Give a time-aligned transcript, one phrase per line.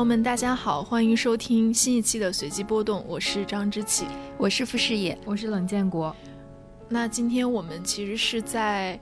[0.00, 4.06] 友们，大家好，欢迎收听新一期的随机波动，我是张之启，
[4.38, 6.16] 我是傅视野，我是冷建国。
[6.88, 8.98] 那今天我们其实是在，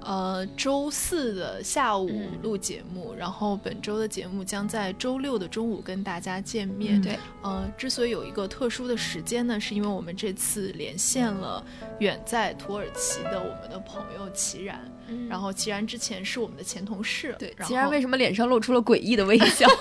[0.00, 2.08] 呃，周四的下午
[2.42, 6.98] 录节目，然后本周的节目将在周六的中午跟大家见面。
[7.02, 11.62] 对，呃，之所以有一个特殊的时间呢，是因为我们这次连线了
[11.98, 14.80] 远在土耳其的我们的朋友齐然，
[15.28, 17.36] 然后齐然之前是我们的前同事。
[17.38, 19.68] 对，齐然为什么脸上露出了诡异的微笑？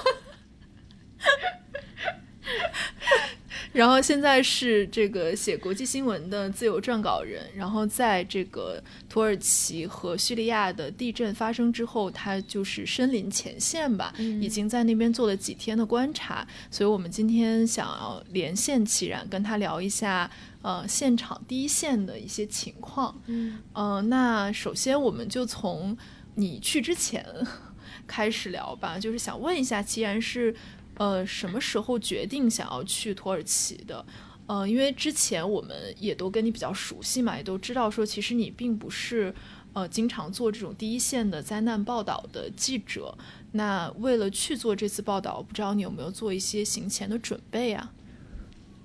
[3.78, 20.28] 然后现在是这个写国际新闻的自由撰稿人，然后在这个土耳其和叙利亚的地震发生之后，他就是身临前线吧，已经在那边做了几天的观察，所以我们今天想要连线齐然，跟他聊一下
[20.64, 23.16] 呃现场第一线的一些情况。
[23.28, 25.96] 嗯，呃，那首先我们就从
[26.34, 27.24] 你去之前
[28.08, 30.56] 开始聊吧，就是想问一下齐然是。
[30.98, 34.06] 呃，什么时候决定想要去土耳其的？
[34.48, 39.34] 呃，因为之前我们也都跟你比较熟悉嘛，也都知道说，其实你并不是
[39.74, 43.18] 呃经常做这种第一线的灾难报道的记者。
[43.52, 47.92] 那为了去做这次报道，不知道你有没有做一些行前的准备啊？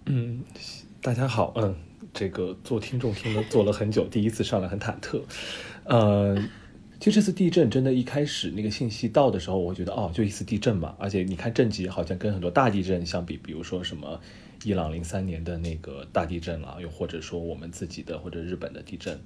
[0.07, 0.43] 嗯，
[1.01, 1.75] 大家好，嗯，
[2.13, 5.23] 这个做听众听了做了很久，第一次上来很忐忑，
[5.85, 6.37] 呃。
[7.03, 10.95] 其实这次地震真的，一开始那个信息到的时候，我觉得哦，就一次地震嘛。
[11.01, 14.21] 而且你看震级好像跟很多大地震相比，比如说什么
[14.63, 19.19] 伊朗零三年的那个大地震了，又或者说我们自己的或者日本的地震，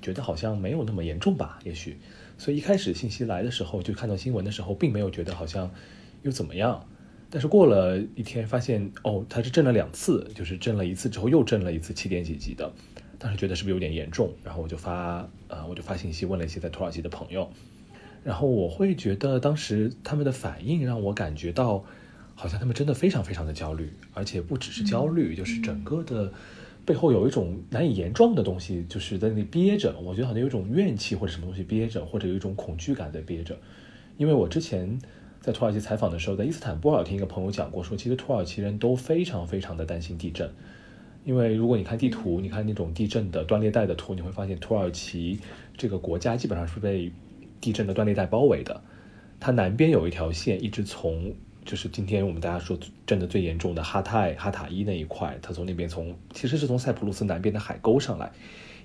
[0.00, 1.58] 觉得好像没有那么严重吧？
[1.64, 1.98] 也许，
[2.38, 5.70] 所以一开始信息来的时候，就看到新闻的时候，并没有觉得好像
[6.22, 6.82] 又怎么样。
[7.28, 12.72] 但是过了一天，发现哦，它是震了两次，就是震了一次之后又震了一次七点几级的。
[13.18, 17.50] 当时觉得是不是有点严重，然后我就发呃，我就发信息问了一些在土耳其的朋友，
[18.22, 21.84] 然后我会觉得当时他们的反应让我感觉到，
[22.34, 26.32] 好像他们真的非常非常的焦虑，而且不只是焦虑，就是整个的
[26.84, 29.98] 背后有一种难以言状的东西，就是在那里憋着。
[29.98, 33.58] 我觉得好像有一种怨气或者什么东西憋着，或者有一种恐惧感在憋着。
[34.16, 34.98] 因为我之前
[35.40, 40.48] 在土耳其采访的时候，在伊斯坦布尔听一个朋友讲过，说其实土耳其人都非常非常的担心地震。
[41.28, 45.38] 因为如果你看地图，你看那种地震的断裂带的图，你会发现土耳其
[45.76, 47.12] 这个国家基本上是被
[47.60, 48.82] 地震的断裂带包围的。
[49.38, 51.34] 它南边有一条线，一直从
[51.66, 58.32] 就是今天我们大家说震的最严重的哈泰哈塔伊那一块，它从那边从其实是从塞浦路斯南边的海沟上来，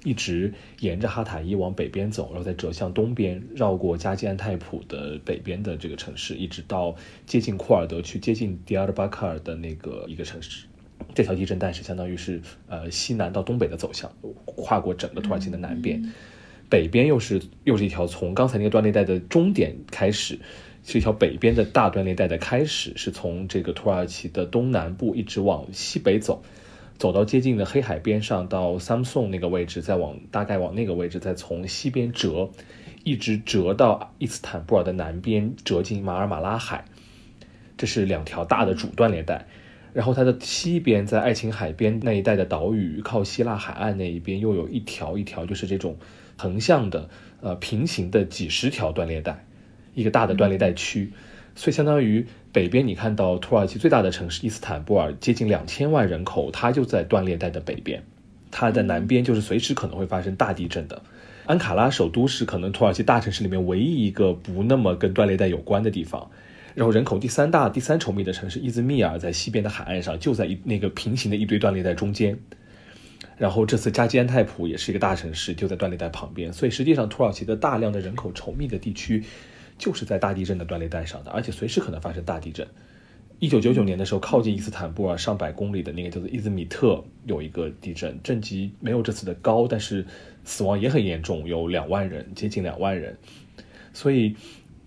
[0.04, 6.94] 一直沿着哈塔伊往北边走，然后再折向东边，绕过加基安泰普的北边的这个城市，一直到
[7.26, 10.66] 接近库尔德去接近迪尔巴卡尔的那个一个城市。
[11.14, 14.12] 这条地震带是相当于是呃西南到东北的走向，
[14.46, 16.12] 跨过整个土耳其的南边，
[16.70, 20.40] 北边又是又是一条从刚才那个断裂带的终点开始，
[20.84, 26.42] 是一条北边的大断裂带的开始，是从这个土耳其的东南部一直往西北走，
[26.98, 32.50] 走到接近的黑海边上到桑颂那个位置，再往大概往那个位置，再从西边折，
[33.04, 36.86] 一直折到伊斯坦布尔的南边，折进马尔马拉海，
[37.78, 39.46] 这是两条大的主断裂带。
[39.94, 45.96] 然后它的西边，在爱琴海边那一带的岛屿，靠希腊海岸那一边，又有一条一条，就是这种
[46.36, 47.10] 横向的、
[47.42, 49.46] 呃平行的几十条断裂带，
[49.94, 51.12] 一个大的断裂带区。
[51.56, 58.04] 所以相当于北边，你看到土耳其最大的城市伊斯坦布尔，接近两千万人口，它就在断裂带的北边。
[58.50, 61.04] 它的南边就是随时可能会发生大地震的。
[61.46, 66.32] 安卡拉首都是可能土耳其大城市里面唯一一个不那么跟断裂带有关的地方。
[66.76, 72.38] 然后人口第三大、第三稠密的城市伊兹密尔在西边的海岸上，就在一那个平行的一堆断裂带中间。
[73.38, 76.52] 然后这次加基安泰普也是一个大城市，就在断裂带旁边。
[76.52, 79.24] 所以实际上土耳其的大量的人口稠密的地区，
[79.78, 82.66] 就是在大地震的断裂带上的，而且随时可能发生大地震。
[83.40, 90.06] 一九九九年的时候，靠近伊斯坦布尔上百公里的那个叫做伊兹密特有一个地震，震级没有这次的高，但是
[90.44, 93.16] 死亡也很严重，有两万人，接近两万人。
[93.94, 94.36] 所以。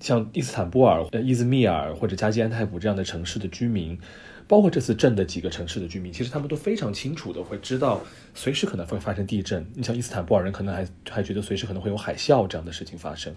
[0.00, 3.98] 像伊斯坦布尔、呃伊兹密尔或者加基安泰普这样的城市的居民，
[4.46, 8.00] 包括这次震的几个城市的居民，其实他们都非常清楚的会知道，
[8.34, 9.66] 随时可能会发生地震。
[9.74, 13.34] 你像伊斯坦布尔人，可能还还觉得随时可能会有海啸这样的事情发生。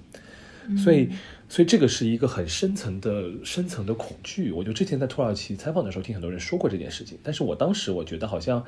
[0.78, 1.10] 所以，
[1.48, 4.52] 所以这个是一个很深层的、深层的恐惧。
[4.52, 8.64] 我就之前在土耳其采访的时候，听很多人说过这件事情，但是我当时我觉得好像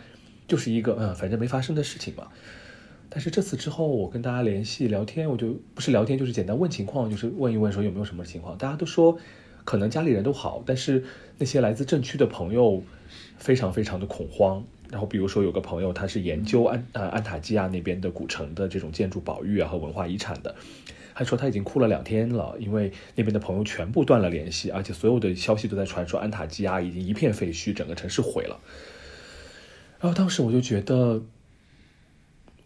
[0.48, 2.28] 就是一个嗯，反正没发生的事情嘛。
[3.14, 8.58] 但是这次之后，我跟大家联系聊天，我就不是聊天，就是简单问情况，就是问一问说有没有什么情况。
[8.58, 9.18] 大家都说
[9.66, 11.04] 可能家里人都好，但是
[11.38, 12.82] 那些来自震区的朋友
[13.38, 14.64] 非常非常的恐慌。
[14.90, 20.56] 然后比如说有个朋友，他是研究安呃安塔基亚那边的古城的这种建筑保育啊和文化遗产的，
[21.14, 28.60] 他说他已经哭了两天了，因为那边的朋友全部断了联系，而且所有的消息都在传说安塔基亚已经一片废墟，整个城市毁了。
[30.00, 31.22] 然后当时我就觉得，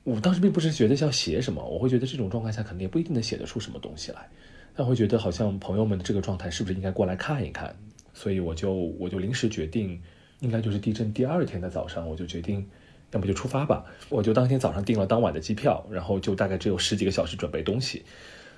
[0.05, 4.29] 我当时并不是觉得要写什么，我会觉得这种状态下肯定也不一定能写得出什么东西来，
[4.73, 7.75] 但会觉得好像朋友们的这个状态是不是应该过来看一看，
[8.13, 10.01] 所以我就我就临时决定，
[10.39, 12.65] 应该就是地震第二天的早上，我就决定。
[13.11, 18.03] 要么就出发吧，我就当天早上订了当晚的机票，然后就大概只有十几个小时准备东西。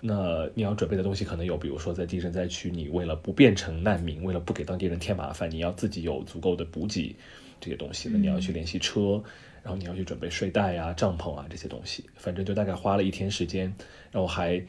[0.02, 7.16] 那你要准备的东西可能有，比如说在地震灾区，你为了不变成难民，为了不给当地人添麻烦，你要自己有足够的补给
[7.60, 8.10] 这些东西。
[8.12, 9.22] 那你要去联系车，
[9.68, 12.10] 然后你要去准备睡袋啊、帐篷啊这些东西。
[12.16, 13.66] 反正就大概花了一天时间，
[14.12, 14.64] 然后还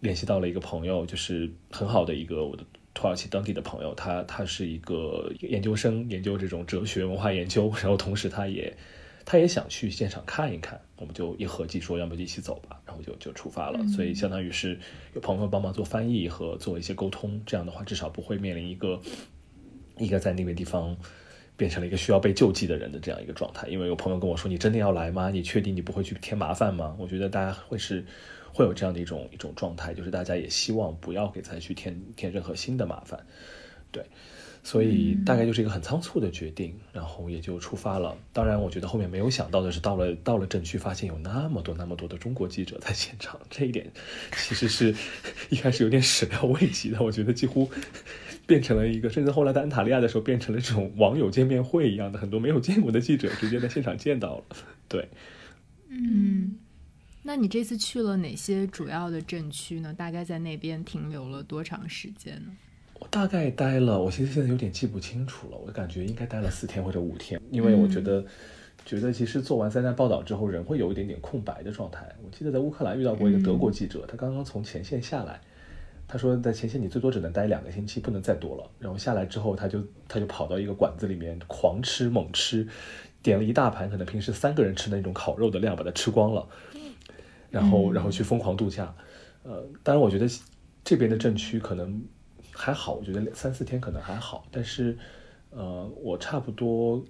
[0.00, 8.76] 联系到了一个朋友，就是很好的一个我的土耳其当地的朋友，他他是一个研究生，研究这种哲学文化研究， 然后同时他也。
[9.30, 13.86] 他也想去现场看一看，我们就一合计说，要么就一起走吧，然后就就出发了。
[13.88, 14.80] 所以相当于是
[15.12, 18.98] 有朋友帮忙做翻译和做一些沟通，这样的话至少不会面临一个
[19.98, 20.96] 一个在那个地方
[21.58, 23.68] 变成了一个需要被救济的人的这样一个状态。
[23.68, 25.28] 因为有朋友跟我说：“你真的要来吗？
[25.28, 28.02] 你确定你不会去添麻烦吗？”我觉得大家会是
[28.54, 33.20] 会有这样的一种一种状态，就是大家也希望不要给灾区添添任何新的麻烦，
[33.92, 34.02] 对。
[34.64, 38.14] 所以大概就是一个很仓促的决定，然后也就出发了。
[38.34, 43.90] 当然，我觉得后面没有想到的是，到了到了镇区，发现有那么多那么多的中国记者在现场，这一点
[44.32, 44.94] 其实是
[45.48, 47.00] 一开始有点始料未及的。
[47.00, 47.70] 我觉得几乎
[48.48, 54.44] 变成了一个，甚至后来在安塔利亚的时候，变成了这种网友见面会一样的，很多没有见过的记者直接在现场见到了。
[54.88, 55.06] 对，
[55.88, 56.56] 嗯，
[57.22, 59.92] 那你这次去了哪些主要的镇区呢？
[59.92, 62.56] 大概在那边停留了多长时间呢？
[62.98, 65.56] 我大概待了，我其实现在有点记不清楚了。
[65.58, 68.24] 我感觉应该待了四天或者五天，因为我觉得，
[68.84, 72.08] 觉得其实做完灾难报道之后，人会有一点点空白的状态。
[72.24, 75.38] 我记得在乌克兰遇到过一个德国记者，他刚刚从前线下来，
[76.08, 78.68] 他说在前线你最多只能待两个星期，不能再多了。
[78.80, 82.66] 然后下来之后，他就他就跑到一个馆子里面狂吃猛吃，
[83.22, 86.48] 点了一大盘可能平时三个人吃的那种烤肉的量，把它吃光了，
[87.50, 88.92] 然后然后去疯狂度假。
[89.42, 90.26] 呃，当然我觉得
[90.82, 92.02] 这边的镇区可能。
[92.60, 94.98] 还好，我觉得三四天可能还好，但是，
[95.50, 97.00] 呃，我差不多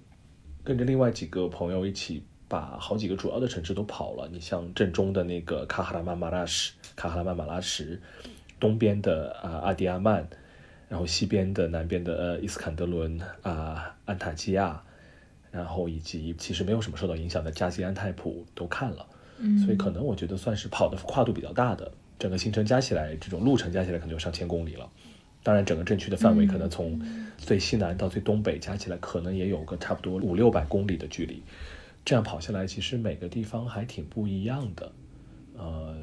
[0.63, 4.29] 跟着另外几个朋友一起把好几个主要的城市都跑了。
[4.31, 7.99] 你像正中的那个卡哈拉曼马拉什，卡哈拉曼马拉什，
[8.59, 10.25] 东边的啊阿迪亚曼，
[10.87, 14.81] 然后西边的南边的呃伊斯坎德伦啊安塔基亚，
[15.51, 19.05] 然后以及其实没有什么受到影响的加西安泰普都看了，
[19.37, 24.89] 嗯，所以可能我觉得算是跑的跨度比较大的，整个行程加起来，这种路程加起来可能有上千公里了。
[25.41, 26.99] 当然，整个镇区的范围可能从
[27.37, 31.41] 最西南到最东北加起来，可能也有个差不多五六百公里的距离。
[32.03, 34.91] 这样跑下来，其实每个地方还挺不一样的。
[35.57, 35.95] 呃，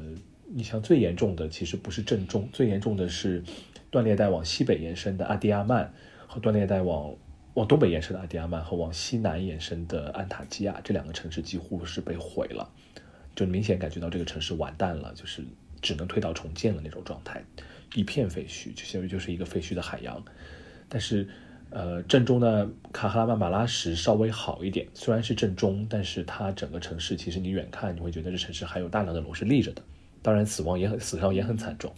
[0.49, 3.43] 你像最严重的，其实不是震中，最严重的是
[3.89, 5.93] 断裂带往西北延伸的阿迪亚曼，
[6.25, 7.13] 和断裂带往
[7.55, 12.69] 往东北延伸的阿迪亚曼，和往西南延伸的安塔基亚这两个城市几乎是被毁了，
[13.35, 15.43] 就明显感觉到这个城市完蛋了，就是
[15.81, 17.43] 只能推倒重建了那种状态。
[17.95, 20.23] 一片废墟，就相当于就是一个废墟的海洋。
[20.89, 21.27] 但是，
[21.69, 29.81] 呃，正中的卡哈拉曼马拉什稍微好一点，虽然是正中，但是它整个城市其实你远看你会觉得这城市还有大量的楼是立着的，
[30.21, 31.93] 当然死亡也很死伤也很惨重。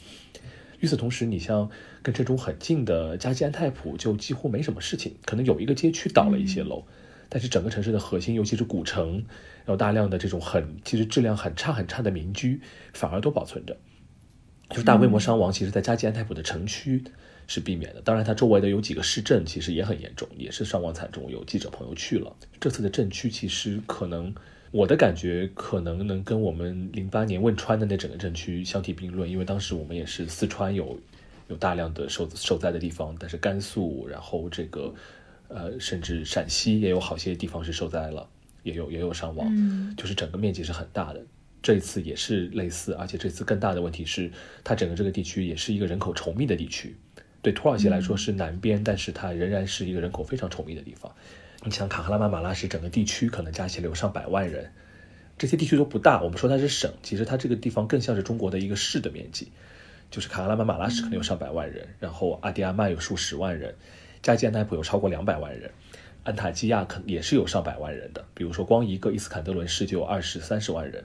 [0.79, 1.69] 与此同时，你像
[2.01, 6.85] 跟这种很近的加基安泰普就几乎没什么事情，可能有一个街区倒了一些楼，
[7.27, 9.25] 但是整个城市的核心，尤其是古城，
[9.67, 12.61] 有大量的这种很其实质量很差很差的民居，
[12.93, 13.75] 反而都保存着。
[14.69, 17.03] 就是大规模伤亡，其实，在加济安泰普的城区
[17.47, 18.01] 是避免的。
[18.01, 21.29] 当然，它周围的有几个市镇，其实也很严重，也是伤亡惨重。
[21.29, 24.33] 有记者朋友去了这次的镇区，其实可能
[24.71, 30.99] 我的感觉可能能跟我们零八年汶川的那整个镇区相提并论，因为当时我们也是四川有
[31.47, 34.93] 有大量的受受灾的地方，但是甘肃，然后这个
[35.47, 38.29] 呃，甚至陕西也有好些地方是受灾了，
[38.61, 41.21] 也有也有伤亡，就是整个面积是很大的。
[41.61, 44.31] 这一次也是类似，而且这次更大的问题是，
[44.63, 46.95] 它整个这个地区也是一个人口稠密的地区。
[47.41, 51.13] 对土耳其来说是南边，但是它仍然是一个人口非常稠密的地方。
[51.63, 54.71] 你像卡赫拉曼马拉什整个地区可能加起来有上百万人，
[55.37, 56.21] 这些地区都不大。
[56.21, 59.51] 我们说它是省，其实它这个地方更像是中国的一个市的面积。
[60.09, 63.75] 就是卡赫拉曼马拉什可能有上百万人，然后阿迪亚曼有数十万人，
[64.21, 65.69] 加济安泰普有超过两百万人，
[66.23, 68.25] 安塔基亚可也是有上百万人的。
[68.33, 71.03] 比如说光一个伊斯坎德伦市就有二十三十万人。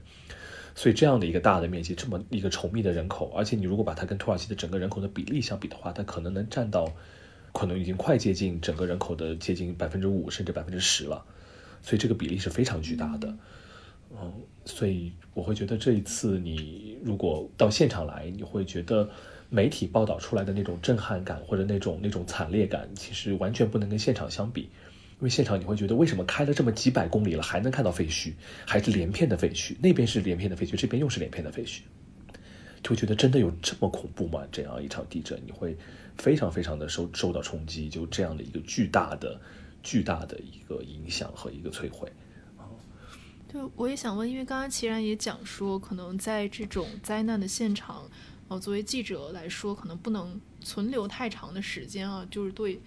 [0.77, 6.93] 所以这样的一个大的面积，这么一个稠密的人口，而且你如果把它跟土耳其的整个人口的比例相比的话，它可能能占到，
[7.55, 11.25] 可能已经快接近整个人口的接近百分之五甚至百分之十了。
[11.81, 13.35] 所以这个比例是非常巨大的。
[14.11, 14.33] 嗯，
[14.65, 19.09] 所以我会觉得这一次你如果到现场来，你会觉得
[19.51, 24.69] 媒体报道出来的那种震撼感或者那种那种惨烈感，其实完全不能跟现场相比。
[25.21, 28.33] 因为现场你会觉得，为什么开了这么几百公里了，还能看到废墟，
[28.67, 29.75] 还是连片的废墟？
[29.81, 31.81] 那边是连片的废墟，这边又是连片的废墟，
[32.85, 34.47] 就觉得真的有这么恐怖吗？
[34.53, 35.75] 这样一场地震，你会
[36.19, 39.41] 非常非常的受受到冲击，就这样的一个巨大的、
[39.83, 42.13] 巨大的一个影响和一个摧毁。
[43.49, 48.09] 对，我也想问，因为刚刚齐然也讲说，可能在这种灾难的现场，
[48.49, 52.81] 呃，作为记者来说，可能不能存留太长的时间啊，就是对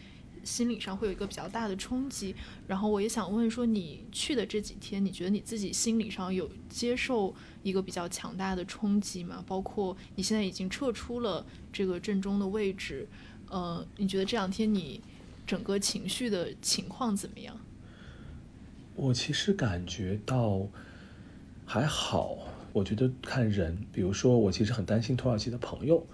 [0.43, 2.35] 心理上会有一个比较大的冲击。
[2.67, 7.33] 然后我也想问说，你去的这几天，你觉得你自己心理上有接受
[7.67, 9.43] 一个比较强大的冲击嘛？
[9.45, 13.05] 包括你现在已经撤出了这个震中的位置，
[13.49, 15.01] 呃，你觉得这两天你
[15.45, 17.59] 整个情绪的情况怎么样？
[18.95, 20.65] 我其实感觉到
[21.65, 22.37] 还好，
[22.71, 26.07] 我觉得看人，比如说我其实很担心土耳其的朋友，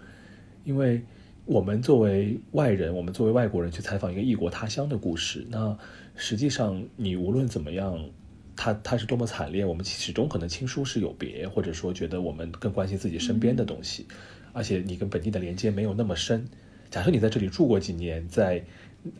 [0.63, 1.03] 因为
[1.45, 5.77] 我们作为外人，我们作为外国人去采访一个异国他乡的故事，那
[6.15, 8.09] 实际上你无论怎么样，
[8.55, 14.07] 他他是多么惨烈，我们始终可能亲疏是有别，或者说觉得我们更关心自己身边的东西，
[14.53, 16.47] 而且你跟本地的连接没有那么深。
[16.89, 18.63] 假设你在这里住过几年，在。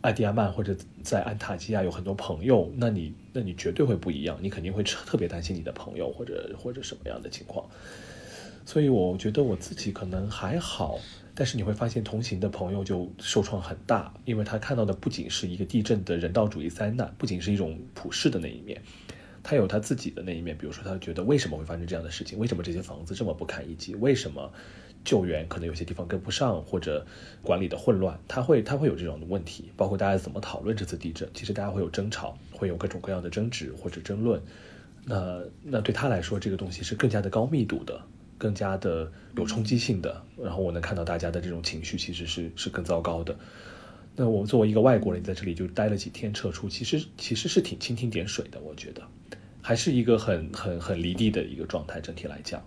[0.00, 7.68] 阿迪亚曼或者在安塔基亚有很多朋友，那你那你绝对会不一样，你肯定会特别担心你的朋友或者或者什么样的情况。
[8.64, 10.98] 所以我觉得我自己可能还好，
[11.34, 18.80] 但是你会发现同行的朋友就受创很大，因为他看到的不仅是一个地震的人道主义灾难，不仅是一种普世的那一面，
[19.44, 20.58] 他有他自己的那一面。
[20.58, 22.36] 比如说，他觉得为什么会发生这样的事情？
[22.36, 23.94] 为什么这些房子这么不堪一击？
[23.94, 24.52] 为什么？
[25.04, 27.04] 救援可能有些地方跟不上，或者
[27.42, 29.70] 管理的混乱，他会他会有这种的问题。
[29.76, 34.40] 包括大家怎么讨论这次地震，其实大家会有争吵，会有各种各样的争执或者争论。
[35.04, 38.00] 那那对他来说，这个东西是更加的高密度的，
[38.38, 40.22] 更加的有冲击性的。
[40.42, 43.36] 然后我能看到大家的这种情绪其实是是更糟糕的。
[44.16, 49.02] 那我作为一个外国人在这里就待了几天撤出，其实其实是挺蜻蜓点水的，我觉得
[49.66, 51.98] 还是一个很很很离地的一个状态。
[51.98, 52.62] 整体来讲。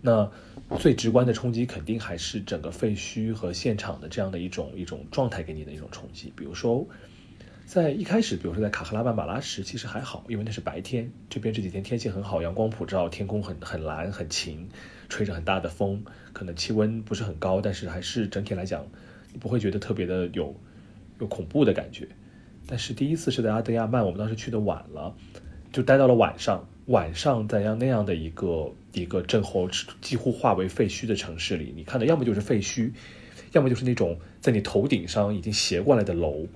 [0.00, 0.30] 那
[0.78, 6.32] 最直观的冲击肯定还是整个废墟和现场的这样的一种一种状态给你的一种冲击。
[6.34, 6.88] 比如说，
[7.66, 14.68] 在一开始，比如说在卡赫拉曼马拉什，其实还好，因为那是白天，这边这几天天气很好，阳光普照，天空很很蓝很晴，
[15.10, 16.02] 吹着很大的风，
[16.32, 18.86] 可能气温不是很高，但是还是整体来讲，
[19.32, 20.58] 你不会觉得特别的有
[21.18, 22.08] 有恐怖的感觉。
[22.66, 25.16] 但是第一次是在阿德亚曼，我们当时去的晚了，
[25.72, 26.66] 就待到了晚上。
[26.86, 29.68] 晚上在样那样的一个一个震后
[30.00, 32.92] 几乎化为废墟的城市里，你看的要么就是废墟，
[33.52, 36.46] 要么就是那种在你头顶上已经斜过来的楼，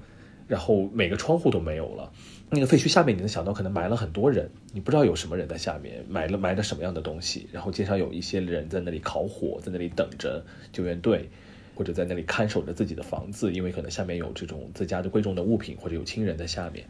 [0.49, 2.11] 然后每个窗户都没有了。
[2.49, 7.47] 那个废墟下面，你能想到可能埋了很多人，你不知道有什么人在下面埋了埋了什么样的东西。
[7.53, 10.43] 然后街上有一些人在那里烤火，在那里等着
[10.73, 11.29] 救援队，
[11.75, 16.87] 或者在那里看守着自己的房子，因为可能下面有这种自家的贵重的物品，或者有亲人在下面。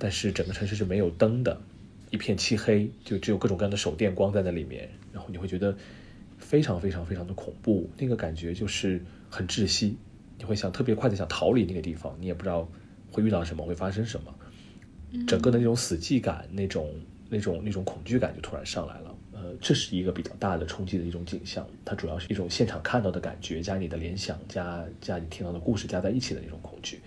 [0.00, 1.60] 但是整个城市是没有灯的。
[2.10, 5.76] 一片漆黑，就只有各种各样的手电光在那里面，然后你会觉得
[6.38, 9.96] 非常非常非常的恐怖，那个感觉就是很窒息，
[10.36, 12.68] 你会想特别快的想逃离那个地方，你也不知道
[13.12, 14.34] 会遇到什么，会发生什么，
[15.24, 16.92] 整个的那种死寂感，那种
[17.28, 26.98] 那种那种恐惧感就突然上来了，呃，这是一个比较大的冲击的一种景象，它主要是一种现场看到的感觉，加你的联想，加加你听到的故事加在一起的那种恐惧。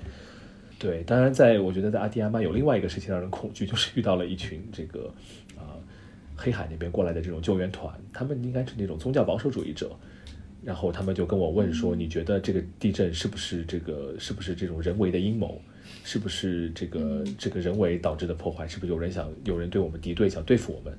[0.83, 5.09] 对，当然，在我觉得在阿迪亚曼有另外一个事情让人恐惧，就是遇到了一群这个，
[5.55, 5.63] 呃，
[6.35, 9.97] 黑海那边过来的这种救援团，他们应该是那种宗教保守主义者，
[10.61, 15.57] 然后他们就跟我问说，你觉得这个地震是不是这个是不是这种人为的阴谋，
[16.03, 20.93] 是不是这个这个人为导致的破坏，是不是有人想有人对我们敌对，想对付我们？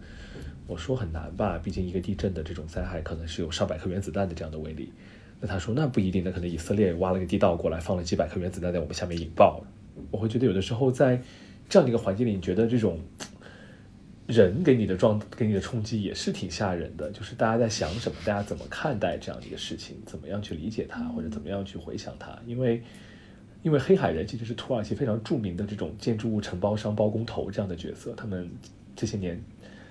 [0.66, 4.90] 我说很难吧，毕竟一个地震的这种灾害可能是有上百颗原子弹的这样的威力。
[5.42, 9.62] 那他说那不一定，那可能以色列挖了个地道过来，放了几百颗原子弹在我们下面引爆。
[10.10, 11.20] 我会觉得有的时候在
[11.68, 12.98] 这样的一个环境里，你觉得这种
[14.26, 17.10] 人给你的状给你的冲击也是挺吓人的。
[17.10, 22.38] 就是大家在想什么，大家怎么看待这样的一个事情，怎么样去理解它，或者怎么样去回想它？
[22.46, 22.82] 因为
[23.62, 28.50] 因为黑海人其实是土耳其非常著名的这种建筑物承包商、包工头这样的角色，他们
[28.94, 29.42] 这些年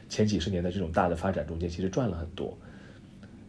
[0.10, 2.58] 前几十年的这种大的发展中间，其实赚了很多。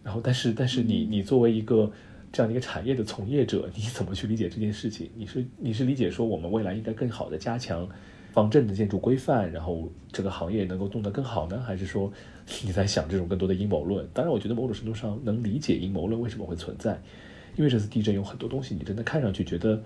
[0.02, 1.90] 然后，但是，但是你，你作为一个
[2.34, 5.08] 这样的一个产业的从业者，你怎么去理解这件事情？
[5.14, 7.88] 你是，你是理解说我们未来应该更好的加强
[8.32, 11.62] 方正的建筑规范，然后这个行业能够动得更好呢？
[11.64, 12.12] 还是说
[12.64, 14.04] 你在想这种更多的阴谋论？
[14.12, 17.00] 当然，我觉得某种程度上能理解阴谋论为什么会存在，
[17.54, 19.80] 因为这次地震有很多东西，你真的看上去觉得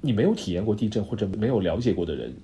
[0.00, 2.34] 你没有体验过地震或者没有了解过的人，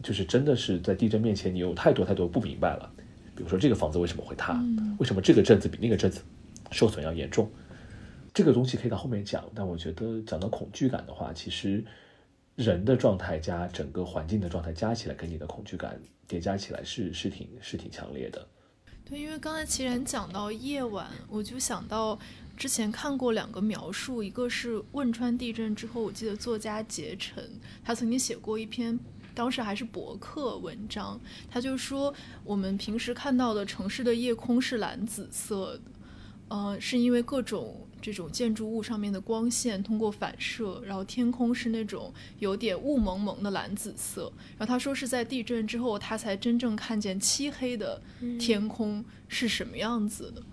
[0.00, 2.88] 就是真的是在地震面前，你有太多太多不明白了。
[3.34, 4.64] 比如说这个房子为什么会塌，
[4.98, 6.22] 为什么这个镇子比那个镇子
[6.70, 7.50] 受损要严重，
[8.36, 9.42] 这个东西可以到后面讲。
[9.54, 11.82] 但我觉得讲到恐惧感的话，其实
[12.54, 18.46] 人的状态加整个环境的状态加起来，跟你的恐惧感叠加起来是是挺是挺强烈的。
[19.06, 22.18] 对，因为刚才齐然讲到夜晚，我就想到
[22.58, 27.42] 之前看过两个描述，一个是汶川地震之后，我记得作家杰成
[27.82, 29.00] 他曾经写过一篇，
[29.34, 31.18] 当时还是博客文章，
[31.50, 32.12] 他就说
[32.44, 35.80] 我们平时看到的城市的夜空是蓝紫色的，
[36.48, 37.80] 呃，是因为各种。
[38.06, 44.32] 这种建筑物上面的光线通过反射，然后天空是那种有点雾蒙蒙的蓝紫色。
[44.56, 48.00] 然后他说是在地震之后，他才真正看见漆黑的
[48.38, 50.40] 天空是什么样子的。
[50.40, 50.44] 嗯，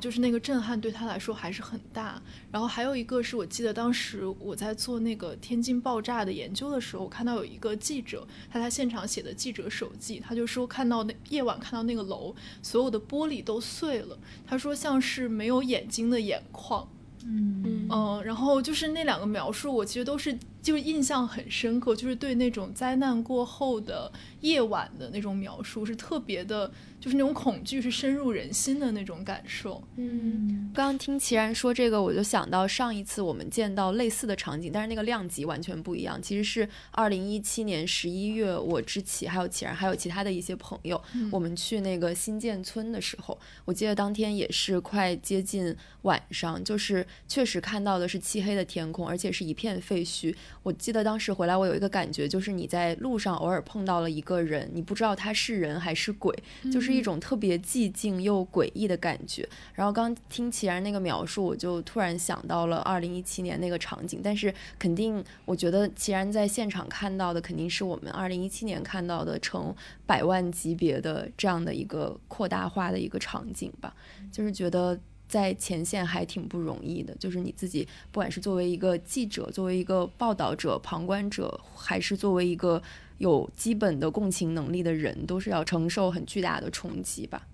[0.00, 2.22] 就是那个震撼对他来说还是很大。
[2.50, 16.88] 然后还有一个是我记得当时我在做那个天津爆炸的研究的时候，我看到有一个记者他在现场写的记者手记，他就说看到那夜晚看到那个楼所有的玻璃都碎了，他说像是没有眼睛的眼眶。
[17.28, 20.38] 嗯嗯，然后就是那两个描述，我其实都是。
[20.66, 26.68] 就是印象很深刻，就是对那种灾难过后的夜晚的那种描述是特别的，
[26.98, 29.80] 就是那种恐惧是深入人心的那种感受。
[29.94, 36.20] 嗯，刚刚听齐然说这个，我就想到上一次我们见到类似的场景，但是那个量级完全不一样。
[36.20, 50.34] 其实是二零一七年十一月，我之奇还有齐然还有其他的一些朋友，我们去那个新建村的时候，我记得当天也是快接近晚上，就是确实看到的是漆黑的天空，而且是一片废墟。
[50.66, 56.36] 我记得当时回来，我有一个感觉，就是你在路上偶尔碰到了一个人，你不知道他是人还是鬼，
[56.72, 59.48] 就是一种特别寂静又诡异的感觉。
[59.74, 64.20] 然后刚听齐然那个描述，我就突然想到了二零一七年那个场景。
[64.24, 69.72] 但是肯定，我觉得齐然在现场看到的，肯定是我们二零一七年看到的成
[70.04, 73.94] 百万级别的这样的一个扩大化的一个场景吧。
[74.32, 74.98] 就是觉得。
[75.28, 82.80] 在前线还挺不容易的，就是你自己，不管是作为一个记者，作为一个报道者、旁观者，还是作为一个
[83.18, 87.46] 有基本的共情能力的人，都是要承受很巨大的冲击吧。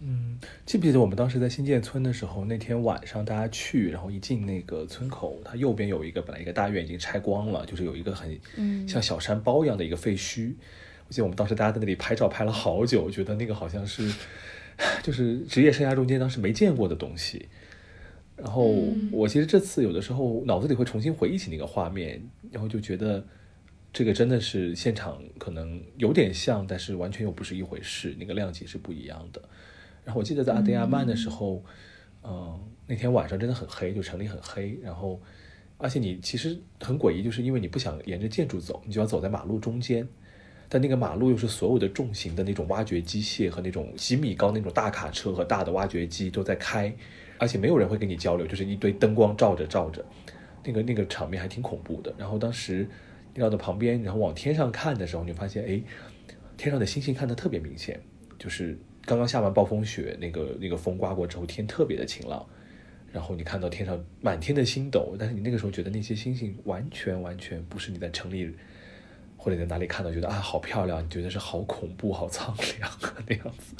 [0.00, 8.40] 嗯，记不记得我们当时在新建村的时候，那天晚上大家去，然后一进那个村口，它右边有一个本来一个大院已经拆光了，就是有一个很
[8.88, 10.54] 像小山包一样的一个废墟。
[11.08, 14.10] 我记得我们当时大家在那里拍照拍了好久，我觉得那个好像是。
[15.02, 17.48] 就是职业生涯中间当时没见过的东西，
[18.36, 18.66] 然后
[19.10, 23.24] 我其实这次有的时候脑子里会重新回忆起那个画面，然后就觉得
[23.92, 29.42] 这个真的是现场可能有点像，但是完全又不是一回事，那个量级是不一样的。
[30.04, 31.64] 然后我记得在阿德亚曼的时候，
[32.22, 35.20] 嗯，那天晚上真的很黑，就城里很黑，然后
[35.78, 40.06] 而且你其实很诡异，就是因为你不想沿着建筑走，你就要走在马路中间。
[40.68, 46.92] 但那个马路又是所有的重型的那种挖掘机械和那种几米高那种大卡车和大的挖掘机都在开，
[47.38, 50.04] 而且没有人会跟你交流，就是一堆灯光照着照着，
[50.64, 52.12] 那个那个场面还挺恐怖的。
[52.18, 52.88] 然后当时
[53.34, 55.80] 绕到旁边，然后往天上看的时候，你发现哎，
[56.56, 58.00] 天上的星星看得特别明显，
[58.36, 62.44] 就是刚刚下完暴风雪，那个那个风刮过之后，天特别的晴朗，
[63.12, 68.52] 然后你看到天上满天的星斗，但是你那个时候觉得那些星星完全完全不是你在城里。
[69.46, 72.90] 或者在哪里看到，觉得啊好漂亮，你觉得是好恐怖、好苍凉
[73.28, 73.76] 那样子，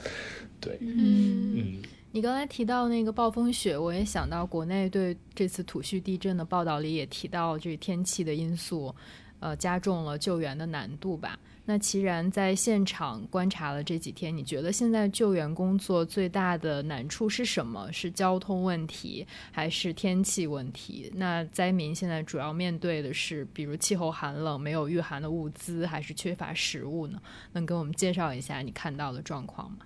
[0.60, 1.82] 对，嗯嗯。
[2.12, 8.94] 你刚才提到那个暴风雪，我也想到国内对这次土叙地震的报道里也提到这个天气的因素，
[9.40, 11.36] 呃，加重了救援的难度吧。
[11.68, 17.90] 那齐然在现场观察了这几天，你觉得现在救援工作最大的难处是什么？
[17.92, 21.10] 是交通问题还是天气问题？
[21.16, 27.20] 那灾民现在主要面对的是，比如气候寒冷、没有御寒的物资，还是缺乏食物呢？
[27.52, 29.78] 能给我们介绍一下你看到的状况吗？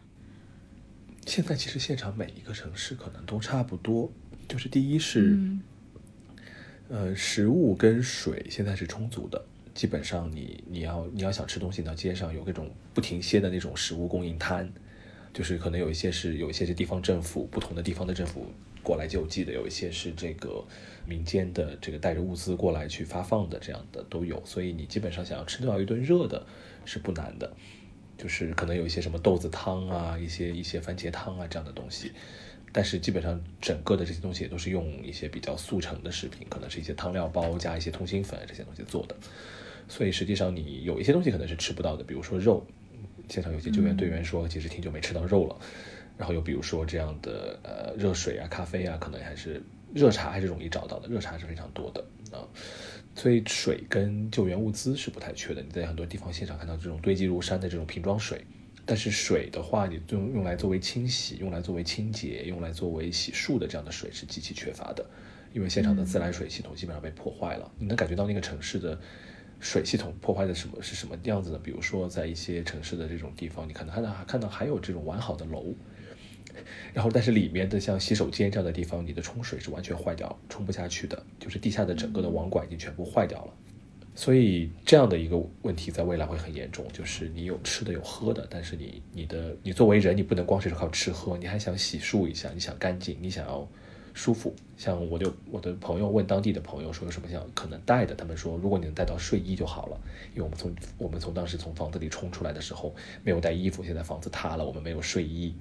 [1.26, 4.12] 现在其实现场每一个城市可能都差不多，
[4.46, 5.38] 就是第一是，
[6.88, 9.42] 呃，食物跟水现在是充足的。
[9.80, 14.70] 基本上，你你要你要想吃东西，到街上有各种不停歇的那种食物供应摊，
[15.32, 18.44] 就是可能有一些是有一些是地方政府不同的地方的政府
[18.82, 20.62] 过来救济的，有一些是这个
[21.06, 24.44] 民间的这个带着物资过来去发放的，这样的都有。
[24.44, 26.46] 所以你基本上想要吃到一顿热的，
[26.84, 27.50] 是不难的。
[28.18, 32.12] 就是可能有一些什么豆子汤啊，一些一些番茄汤啊这样的东西，
[32.70, 39.16] 但是基本上整个的这些东西也都是用一些比较速成的食品，可能是一些汤料包加一些通心粉这些东西做的。
[39.88, 42.66] 所以实际上你有一些东西可能是吃不到的，比如说肉，
[43.28, 45.56] 现场有些救援队员说其实挺久没吃到肉了，
[46.18, 49.62] 然后又比如说这样的呃热水啊、咖啡啊，可能还是
[49.92, 52.04] 热茶还是容易找到的，热茶是非常多的
[52.36, 52.46] 啊，
[53.14, 55.62] 所以水跟救援物资是不太缺的。
[55.62, 58.44] 你在很多地方现场看到这种堆积如山的这种瓶装水，
[58.86, 65.04] 但是水的话，你用用来作为清洗、用来作为清洁、用来作为洗漱的这样的水是极其缺乏的，
[65.52, 67.70] 因为现场的自来水系统基本上被破坏了。
[67.78, 68.98] 你能感觉到那个城市的
[69.60, 71.60] 水系统破坏的什么是什么样子呢？
[71.62, 75.74] 比如说在一些城市的这种地方，你可能看到看到还有这种完好的楼，
[76.94, 83.52] 然后但是里面的像洗手间这样的地方，你的冲水是完全坏掉，冲不下去的，就是地下的整个的网管已经全部坏掉了。
[84.14, 93.66] 所以这样的一个问题在未来会很严重，就是你有吃的有喝的，但是你你的你作为人，你不能光是靠吃喝，你还想洗漱一下，你想干净，你想要
[94.20, 94.54] 舒服。
[94.76, 99.98] 像我就我的朋友问当地的朋友说有什么想可能带的，他们说如果你能带到睡衣就好了，
[100.34, 105.54] 因为我们从我们从当时从房子里冲出来的时候没有带衣服，现在房子塌了，我们没有睡衣，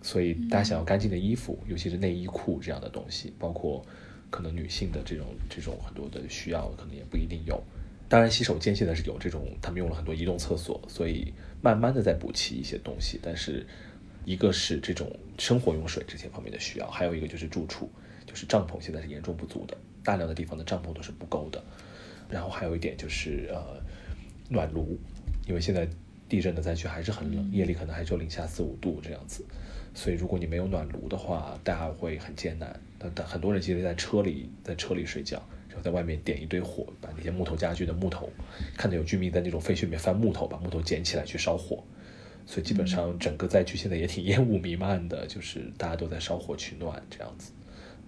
[0.00, 3.84] 所以大家想要干净的衣服，尤其是内衣裤这样的东西，包括。
[4.32, 7.60] 可能女性的这种这种很多的需要，可能也不一定有。
[8.08, 13.18] 当然，洗手间现在是有这种，他们用了很多移动厕所，所以慢慢的在补齐一些东西。
[13.20, 13.66] 但是，
[14.24, 17.90] 一个是这种生活用水这些方面的需要，还有一个就是住处，
[18.26, 19.74] 就是帐篷现在是严重不足的，
[20.04, 21.64] 大量的地方的帐篷都是不够的。
[22.28, 23.82] 然后还有一点就是呃，
[24.50, 24.98] 暖炉，
[25.48, 25.88] 因为现在
[26.28, 29.42] 地震的灾区还是很冷，夜里可能还只有零下四五度这样子。
[29.94, 32.78] 所以，如果你没有暖炉的话，大家会很艰难。
[32.98, 38.28] 但但很多人其实，在车里，在车里睡觉，然后在外面点一堆火，把那些木头家具的木头，
[38.76, 41.82] 看到有居民在那种废墟里面翻木头，把木头捡起来去烧火。
[42.50, 47.52] 所以，基本上整个灾区现在也挺烟雾弥漫的，就是大家都在烧火取暖这样子。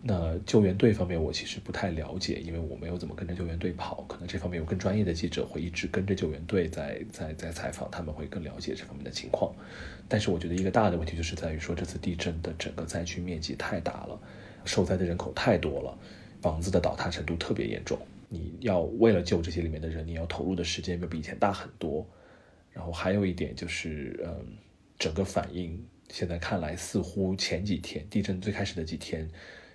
[0.02, 4.04] 那救援队方面，我其实不太了解，因为我没有怎么跟着救援队跑。
[4.08, 9.54] 可能这方面有更专业的记者会一直跟着救援队在在在采访，他们会更了解这方面的情况。
[10.08, 14.20] 但是我觉得一个大的问题就是在于说，这次地震的整个灾区面积太大了，
[14.64, 15.96] 受灾的人口太多了，
[16.40, 17.96] 房子的倒塌程度特别严重。
[18.28, 22.04] 你要为了救这些里面的人，你要投入的时间要比以前大很多。
[22.72, 24.56] 然后还有一点就是，嗯，
[24.98, 29.28] 整个反应现在看来似乎前几天地震最开始的几天。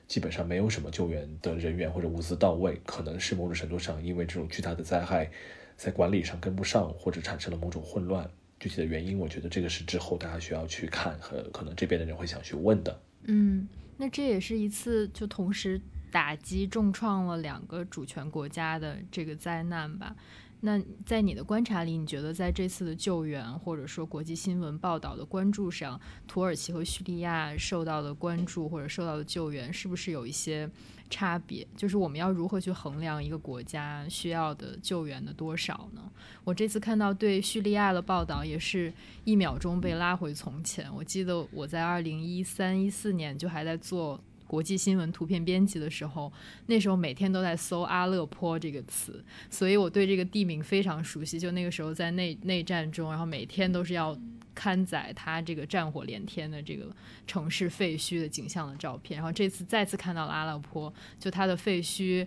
[0.07, 5.29] 基本上没有什么救援的人员或者物资到位，可能是某种程度上因为这种巨大的灾害，
[5.75, 8.25] 在管理上跟不上，或者产生了某种混乱。
[8.57, 13.01] 具体的原因，我觉得这个是之后大家需要去看和可能这边的人会想去问的。
[13.23, 20.15] 嗯，那这也是一次就同时打击重创了两个主权国家的这个灾难吧。
[20.62, 30.70] 那在你的观察里，你觉得在这次的救援或者说国际新闻报道的关注上，土耳其和叙利亚受到的关注或者受到的救援是不是有一些
[31.10, 31.65] 差别？
[31.76, 36.02] 就是我们要如何去衡量一个国家需要的救援的多少呢？
[36.43, 38.91] 我这次看到对叙利亚的报道也是
[39.26, 40.91] 一秒钟被拉回从前。
[40.96, 44.20] 我记得我在二零一三一四年就还在做。
[44.47, 46.31] 国际新闻图片编辑的时候，
[46.67, 51.38] 那时候每天都在搜阿勒颇这个词，所以我对这个地名非常熟悉。
[51.38, 54.17] 就那个时候在内内战中，然后每天都是要
[54.55, 56.88] 刊载它这个战火连天的这个
[57.27, 59.17] 城市废墟的景象的照片。
[59.17, 62.25] 然后这次再次看到了阿勒颇，就它的废墟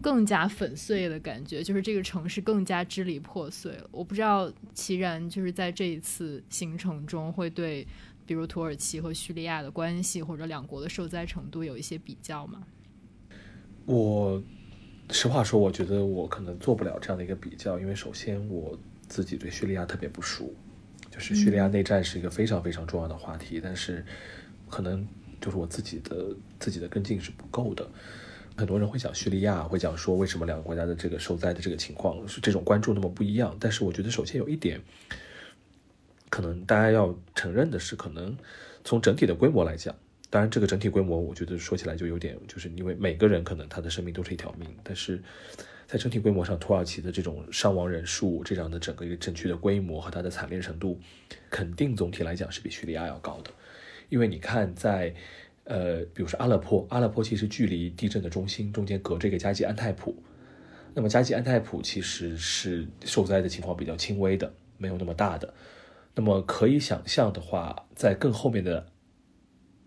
[0.00, 3.88] 更加粉碎的感觉，就是这个城市更加支离破碎了。
[3.90, 7.84] 我不知道齐然就是在这一次行程中会对。
[8.28, 12.62] 比如土耳其和叙利亚的关系，或者两国的受灾程度有一些比较吗？
[13.86, 14.42] 我
[15.08, 20.52] 实话说，我觉得我可能做不了这样的一个比较，因为首先我自己对叙利亚特别不熟，
[21.10, 24.04] 就是叙利亚内战是一个非常非常重要的话题，但是
[24.68, 25.08] 可能
[25.40, 27.90] 就是我自己的自己的跟进是不够的。
[28.58, 34.78] 很多人会讲叙利亚，会讲说为什么两个国家的这个受灾的这个情况是这种关注那么不一样，但是我觉得首先有一点。
[36.30, 38.36] 可能大家要承认的是，可能
[38.84, 39.94] 从整体的规模来讲，
[40.30, 45.22] 当然这个整体规模，我觉得说起来就有点，就是因为每个人可能他的生命都是一条命，但是
[45.86, 51.00] 在整体规模上，土耳其的这种伤亡人数，这样的整个一个震区的规模和它的惨烈程度，
[51.48, 53.50] 肯定总体来讲是比叙利亚要高的。
[54.10, 55.14] 因为你看，在
[55.64, 60.14] 呃，比如说阿勒颇，阿勒颇其实距离地震的中心中间隔着一个加济安泰普，
[60.94, 65.52] 那么加济安泰普其实是受灾的情况比较轻微的，没有那么大的。
[66.14, 68.86] 那么可以想象的话，在更后面的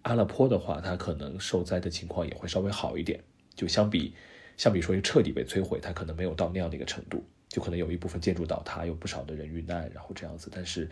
[0.04, 3.24] 阿勒颇的话，它可能受灾的情况也会稍微好一点。
[3.54, 4.14] 就相比，
[4.58, 10.50] 相比说彻底被摧毁，它可能没有到那样的一个程度，就可能有一部分建筑倒塌，有不少的人遇难，然后这样子。
[10.52, 10.90] 但是，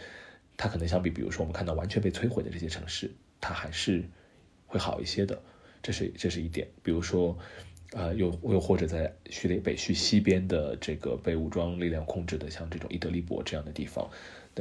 [0.58, 4.04] 它可能相比，比如说我们看到完全被摧毁的这些城市，它还是
[4.68, 5.42] 会好一些的。
[5.82, 6.68] 这是这是一点。
[6.84, 7.38] 比如说，
[7.94, 14.10] 呃，又又或者在叙利北叙西边的这个被武装力量控制的，像这种伊德利伯这样的地方。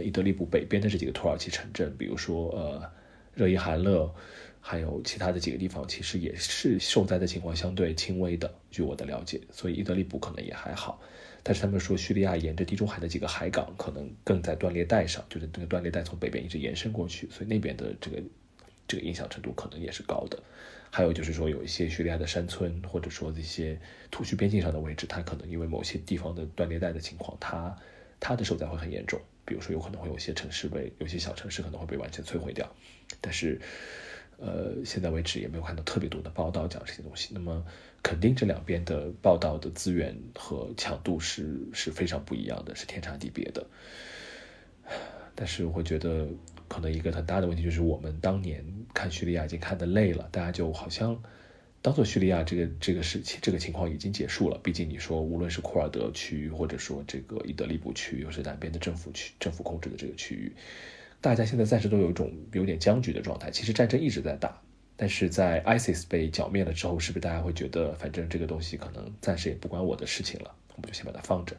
[0.02, 2.90] 伊德利卜北边的这几个土耳其城镇，比如说呃
[3.34, 4.12] 热伊汗勒，
[4.60, 8.52] 还有其他的几个地方，其实也是受灾的情况相对轻微的。
[8.70, 11.00] 据我的了解，所以伊德利卜可能也还好。
[11.42, 18.22] 但是他们说叙利亚沿着地中海的几个海港可能更在断裂带上，就是这个断裂带从北边一直延伸过去，所以那边的这个
[18.86, 20.38] 这个影响程度可能也是高的。
[20.90, 23.78] 还有就是说，有一些叙利亚的山村，或者说这些
[24.10, 27.76] 土叙边境上的位置，它可能因为某些地方的断裂带的情况，它
[28.18, 29.20] 它的受灾会很严重。
[29.48, 32.70] 比如说，有可能会有些城市被，有些小城市可能会被完全摧毁掉。
[33.20, 33.58] 但是，
[34.36, 37.30] 呃，现在为止也没有看到特别多的报道讲这些东西。
[37.32, 37.64] 那么，
[38.02, 43.66] 肯定这两边的报道的资源和强度是是非常不一样的，是天差地别的。
[45.34, 46.28] 但是，我会觉得。
[46.68, 51.18] 可能一个很大的问题就是，我们当年看叙利亚已经看得累了，大家就好像
[51.80, 54.58] 当做叙利亚这个这个事情这个情况已经结束了。
[54.62, 60.52] 毕竟你说，无论是库尔德区，或者说这个伊德利卜区，又是南边的政府区政府控制的这个区域，
[61.20, 63.50] 大家现在暂时都有一种有点僵局的状态。
[63.50, 64.60] 其实战争一直在打，
[64.96, 71.56] 但是在 ISIS 被剿灭了之后，是不是大家会觉得，反正这个东西可能暂时也不关我的事情了，我们就先把它放着。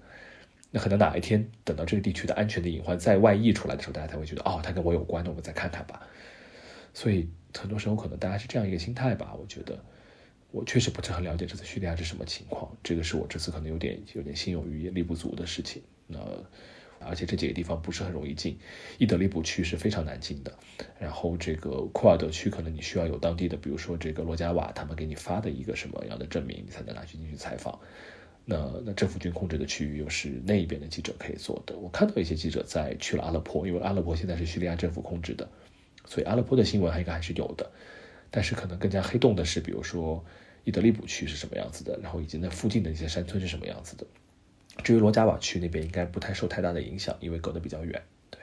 [0.71, 6.05] 那可能哪一天等到这个地区的安全的隐患再外溢出来的时候，大家才会觉得哦，它跟我有关，那我们再看看吧。
[6.93, 7.27] 所以
[7.57, 9.33] 很多时候可能大家是这样一个心态吧。
[9.33, 9.83] 我觉得
[10.51, 15.81] 我确实不是很了解这次叙利亚是什么情况，这个是我这次可能有点有点心有余也力不足的事情。
[16.07, 16.19] 那
[17.01, 18.57] 而且这几个地方不是很容易进，
[18.97, 20.51] 伊德利卜区是非常难进的。
[20.99, 27.79] 然后这个库尔德区可能你需要有当地的，比如说这个罗加瓦他们给你发的一个什么样的证明，你才能拿去进去采访。
[28.43, 31.77] 那那政府军控制的区域又是那一边的记者可以做的。
[31.77, 35.47] 我看到一些记者在去了阿勒颇，因为阿勒颇现在是叙利亚政府控制的，
[36.05, 37.71] 所以阿勒颇的新闻还应该还是有的。
[38.31, 40.23] 但是可能更加黑洞的是，比如说
[40.63, 44.05] 伊德利卜区是什么样子的，然后以及那附近的一些山村是什么样子的。
[44.83, 48.01] 至于罗加瓦区那边，应该不太受太大的影响，因为隔得比较远。
[48.29, 48.39] 对，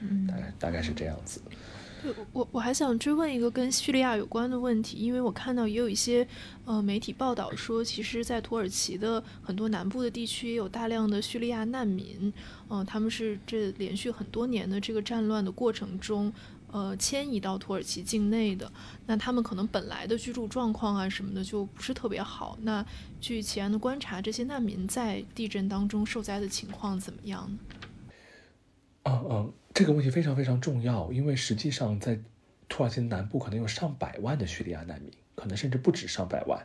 [0.00, 1.40] 嗯大概大概是这样子。
[2.32, 6.26] 我我还想追问一个跟叙利亚有关的问题，因为我看到也有一些
[6.64, 12.32] 呃媒体报道说，其实，在土耳其的很多南部的地区也有大量的叙利亚难民，
[12.68, 16.32] 嗯，他们是这连续很多年的这个战乱的过程中，
[16.72, 18.72] 呃，迁移到土耳其境内的。
[19.06, 22.58] 那他们可能本来的居住状况啊什么的就不是特别好。
[22.62, 22.84] 那
[23.20, 27.58] 据齐安的观察，这些难民在地震当中受灾的情况怎么样呢？
[29.04, 29.52] 嗯嗯。
[29.74, 32.20] 这个问题非常非常重要，因为实际上在
[32.68, 36.62] 土耳其南部可能有上百万的叙利亚难民，可能甚至不止上百万。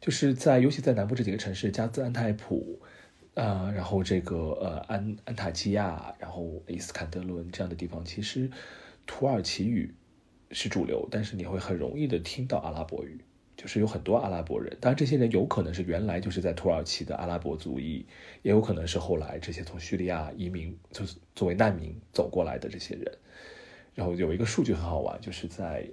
[0.00, 2.80] 就是在尤其在南部这几个城市，加兹安泰普，
[3.34, 8.50] 呃，然后这个呃安安塔基亚，然后伊斯坎德伦这样的地方，其实
[9.08, 9.92] 土耳其语
[10.52, 13.18] 是主流，但是你会很容易的听到阿拉伯语。
[13.56, 18.06] 就是有很多阿拉伯人，当然这些人有可能是原来就是在土耳其的阿拉伯族裔，
[18.42, 23.18] 也有可能是后来这些从叙利亚移民，就是作为难民走过来的这些人。
[23.96, 25.84] 然后有一个数据很好玩，就是在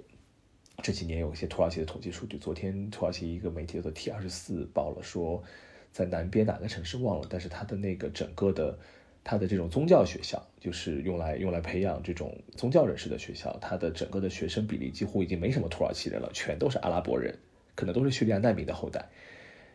[0.80, 2.38] 这几年有一些土耳其的统计数据。
[2.38, 5.42] 昨天土耳其一个媒体叫做 T 二十四报了说，
[5.90, 8.78] 在南边哪个城市忘了，但是它的那个整个的
[9.28, 17.36] 它的这种宗教学校，就是用来用来培养这种宗教人士的学校，它的整个的学生比例几乎已经没什么土耳其人了，全都是阿拉伯人。
[17.74, 19.04] 可能都是叙利亚难民的后代，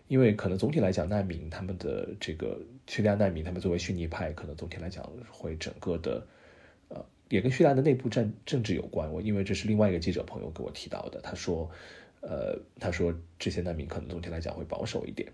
[0.08, 6.26] 因为可能总体来讲，难民他们的这个叙利亚难民，他们作为逊尼派，可能总体来讲会整个的，
[6.88, 9.14] 呃，也跟叙利亚的内部政政治有关。
[9.14, 11.70] 我因为这是另外一个记者朋友给我提到的，他说，
[12.22, 15.32] 呃，他说这些难民可能总体来讲会保守一点，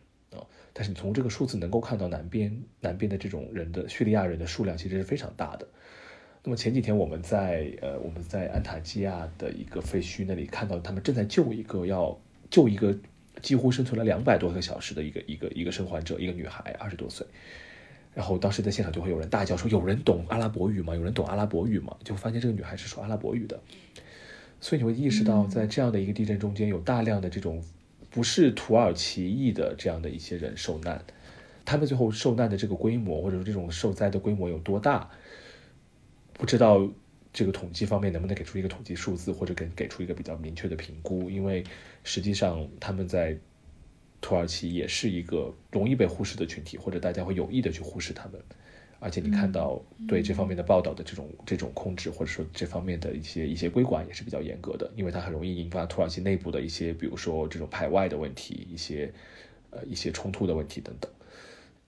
[0.77, 5.67] 但是你从这个数字能够看到，南边南边的这种人的叙利亚人的数量其实是非常大的。
[6.43, 12.15] 那么前几天我们在呃我们在安塔基亚的一个废墟那里看到，他们正在救一个要。
[12.49, 12.97] 救一个
[13.41, 17.27] 几乎生存了两百多个小时的一个一个一个生还者，一个女孩，二十多岁。
[18.15, 20.95] 然后当时在现场就会有人大叫说：“有人懂阿拉伯语吗？
[20.95, 23.59] 有人懂阿拉伯语吗？”就发现这个女孩是说阿拉伯语的。
[24.61, 27.61] 所以你会意识到，在这样的一个地震中间，有大量的这种
[28.09, 31.03] 不是土耳其裔的这样的一些人受难。
[31.65, 35.09] 他们最后受难的这个规模，或者说这种受灾的规模有多大，
[36.33, 36.89] 不知道。
[37.33, 41.29] 这个统计方面能不能给出一个统计数字，或者给给出一个比较明确的评估？
[41.29, 41.63] 因为
[42.03, 43.37] 实际上他们在
[44.21, 48.41] 土耳其也是一个容易被忽视的群体，或者大家会有意的去忽视他们。
[48.99, 59.13] 而且你看到对这方面的报道的这种这种控制，或者说这方面的一些一些规管也是比较严格的，因为它很容易引发土耳其内部的一些，比如说这种排外的问题，一些
[59.69, 61.11] 呃一些冲突的问题等等。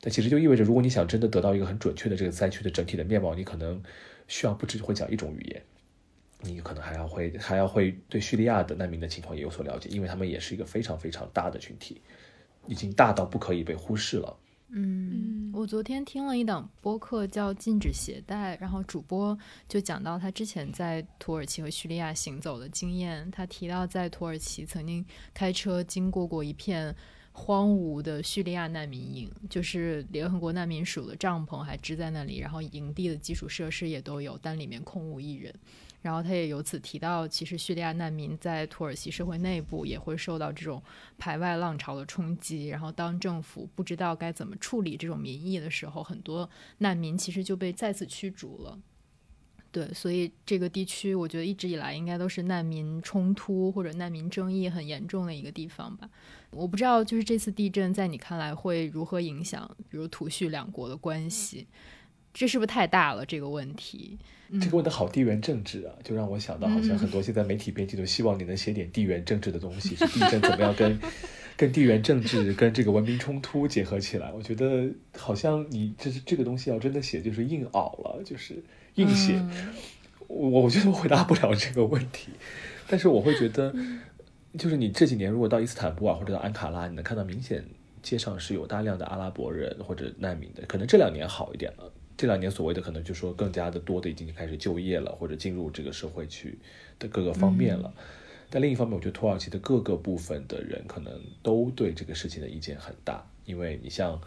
[0.01, 3.81] 但其实就意味着，如果你想真的得到一个很准确的这个灾区的整体的面貌，你可能。
[4.31, 5.63] 需要不只会讲一种语言，
[6.41, 11.99] 你可能还要会还要会对叙利亚的难民的情况也有所了解，因为他们也是一个非常非常大的群体，
[12.67, 14.37] 已经大到不可以被忽视了。
[14.69, 26.95] 嗯，我昨天听了一档播客叫《禁止携带》，然后主播就讲到他之前在土耳其和叙利亚行走的经验，他提到在土耳其曾经开车经过过一片。
[27.31, 35.53] 荒芜的叙利亚难民营，就是联合国难民署的帐篷还支在那里，然后营地的基础设施也都有，但里面空无一人。
[36.01, 40.81] 然后他也由此提到，其实叙利亚难民在土耳其社会内部也会受到这种
[41.17, 42.67] 排外浪潮的冲击。
[42.67, 48.79] 然后当政府不知道该怎么处理这种民意的时候，很多难民其实就被再次驱逐了。
[49.71, 56.09] 对，所以这个地区我觉得一直以来应该都是难民冲突或者难民争议很严重的一个地方吧。
[56.49, 61.67] 我不知道，就是这次地震在你看来会如何影响，比如土叙两国的关系？
[62.33, 63.25] 这是不是太大了？
[63.25, 64.17] 这个问题？
[64.59, 70.99] 这个问的好地缘政治啊，就让我想到，好像很多现在媒体编辑都希望你能写点地缘政治的东西，是地震怎么样跟
[71.55, 74.31] 跟地缘政治跟这个文明冲突结合起来？
[74.31, 78.63] 我觉得好像你这是这个东西要真的写，就是硬熬了，就是
[78.95, 79.39] 硬写。
[80.27, 82.31] 我我觉得我回答不了这个问题，
[82.87, 83.73] 但是我会觉得，
[84.57, 87.63] 就是你这几年如果到伊斯坦布尔或者到安卡拉，你能看到明显
[88.01, 91.91] 街上是有大量的阿拉伯人或者难民的，可能这两年好一点了。
[92.19, 96.59] 这两年所谓的可能就说更加的多的已经开始就业了，或者进入这个社会去
[96.99, 97.93] 的各个方面了。
[98.49, 104.19] 但另一方面，我觉得土耳其的各个部分的人可能都对这个事情的意见很大，因为你像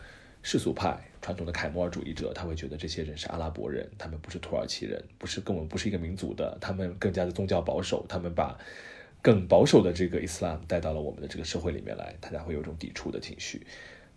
[0.42, 8.59] 世俗派传统的凯末尔主义者，他会觉得这些人是阿拉伯人，他们不是土耳其人，不是跟我们不是一个民族的，他们更加的宗教保守，他们把
[9.20, 13.66] 更保守的这个伊斯兰带到了我们的这个社会里面来，大家会有一种抵触的情绪。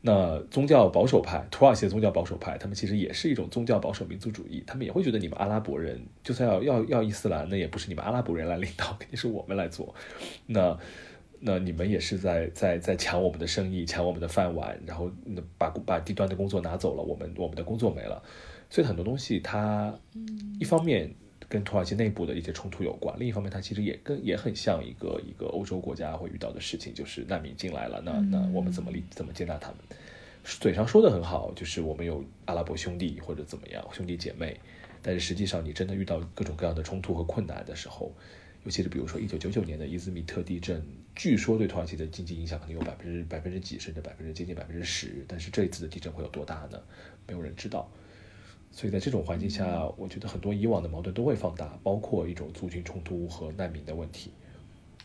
[0.07, 9.95] 那宗教保守派，土耳其的宗教保守派，他们其实也是一种宗教保守民族主义，他们也会觉得你们阿拉伯人就算要要要伊斯兰，那也不是你们阿拉伯人来领导， 肯定是我们来做。
[10.45, 10.77] 那
[11.39, 15.09] 那你们也是在在在抢我们的生意，抢我们的饭碗，然后
[15.57, 18.21] 把把低端的工作拿走了，我们我们的工作没了。
[18.69, 19.91] 所以很多东西，它
[20.59, 21.11] 一方面。
[21.47, 29.77] 跟土耳其内部的一些冲突有关，另一方面，它其实也跟也很像一个一个欧洲国家会遇到的事情，就是难民进来了，那那我们怎么理怎么接纳他们？
[30.43, 34.59] 嘴上说的很好，就是我们有阿拉伯兄弟或者怎么样兄弟姐妹，
[35.01, 38.11] 但是实际上你真的遇到各种各样的冲突和困难的时候，
[38.63, 40.83] 尤其是比如说一九九九年的伊兹密特地震，
[41.15, 46.79] 据说对土耳其的经济影响可能有百分之百分之几，甚至百分之接近百分之十，但是这一次的地震会有多大呢？
[47.27, 47.89] 没有人知道。
[48.75, 54.31] 所以在这种环境下，我觉得很多以往的矛盾都会放大，包括一种族群冲突和难民的问题。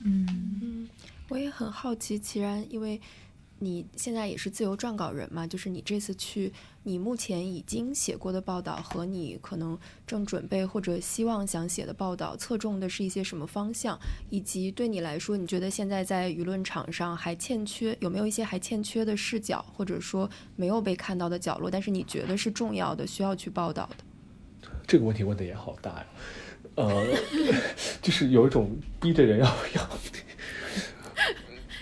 [0.05, 0.27] 嗯
[0.61, 0.89] 嗯，
[1.29, 3.01] 我也很好奇，其然，因为。
[3.63, 5.47] 你现在也是自由撰稿人嘛？
[5.47, 6.51] 就是你这次去，
[6.83, 13.99] 你目前已经写过的报道和你可能正准备或者希望想写的报道，侧重的是一些什么方向？
[14.31, 21.71] 以及对你来说，你觉得现在在舆论场上还欠缺有没有一些还欠缺的视角，或者说没有被看到的角落？
[21.71, 24.71] 但是你觉得是重要的，需要去报道的？
[24.87, 26.07] 这个问题问的也好大呀，
[26.77, 27.07] 呃，
[28.01, 29.47] 就是有一种逼着人要
[29.77, 29.91] 要。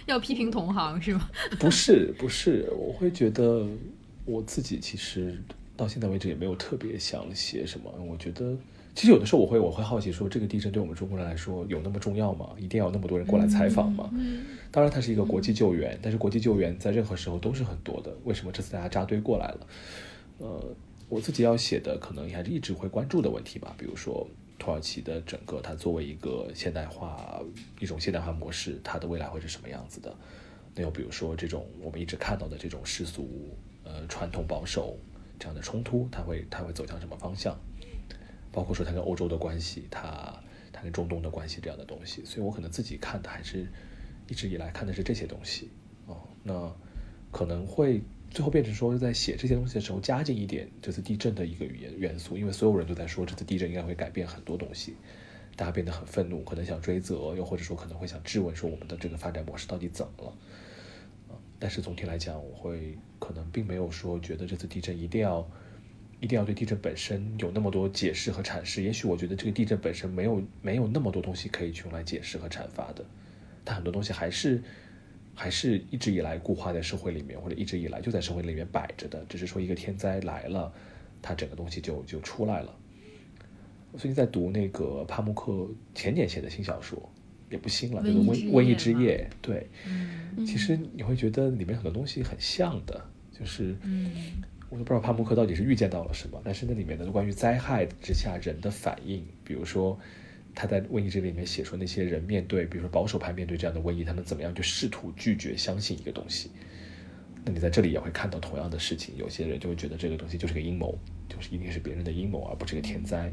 [0.08, 1.28] 要批评同行是吗？
[1.60, 3.66] 不是，不是，我会觉得
[4.24, 5.38] 我自己其实
[5.76, 7.92] 到现在为止也没有特别想写什么。
[8.08, 8.56] 我觉得
[8.94, 12.48] 其实有的时候我会我会好奇说，这个地震对我们中国人来说有那么重要吗？
[12.58, 14.10] 一定要有那么多人过来采访吗？
[14.14, 18.14] 嗯当然它是一个国际救援，但是国际救援在任何时候都是很多的。
[18.24, 19.66] 为什么这次大家扎堆过来了？
[20.38, 20.74] 呃，
[21.08, 24.26] 我自己要写的可能还是一直会关注的问题吧，比如说。
[24.58, 27.40] 土耳其的整个，它作为一个现代化
[27.78, 30.14] 一种现代化模式，它的未来会是什么样子的？
[30.74, 34.98] 那又比如说，这种我们一直看到的这种世俗、呃传统保守
[35.38, 37.56] 这样的冲突，它会它会走向什么方向？
[38.50, 40.34] 包括说它跟欧洲的关系，它
[40.72, 42.24] 它跟中东的关系这样的东西。
[42.24, 43.66] 所以我可能自己看的还是
[44.26, 45.70] 一直以来看的是这些东西
[46.06, 46.20] 哦。
[46.42, 46.74] 那
[47.30, 48.02] 可能会。
[48.30, 54.94] 最后变成说，在写这些东西的时候，加进一点这次地震的一个语言元素，因为所有人都在说这次地震应该会改变很多东西，
[55.56, 60.32] 大家变得很愤怒，可能想追责，又或者说可能会想质问说我们的这个发展模式到底怎么了？
[61.58, 65.50] 但是总体来讲，我会可能并没有说觉得这次地震一定要
[66.20, 68.82] 一定要对地震本身有那么多解释和阐释。
[68.82, 73.04] 也许我觉得这个地震本身没有没有那么多东西可以去用来解释和阐发的，
[73.64, 74.62] 但很多东西还是。
[75.40, 80.72] 还是一直以来固化在社会里面，或者一直以来就在社会里面摆着的，只是说一个天灾来了，
[81.22, 82.74] 它整个东西就就出来了。
[83.92, 87.00] 我最近在读那个帕慕克前年写的新小说，
[87.50, 89.30] 也不新了，叫做《瘟瘟疫之夜》。
[89.40, 89.68] 对，
[90.44, 93.76] 其实你会觉得里面很多东西很像的，就是，
[94.70, 99.96] 我都不知道帕慕克到底是预见到了什么，但是那里面的关于灾害之下人的反应，比如说。
[100.60, 106.50] 他在瘟疫这里面写出那些人面对，比如说保守派面对这样的瘟疫，他们怎么样就试图拒绝相信一个东西。
[107.44, 110.98] 那你在这里也会看到同样的事情，有些人就会觉得这个东西就是个阴谋，
[111.28, 113.32] 就是一定是别人的阴谋，而不是个天灾。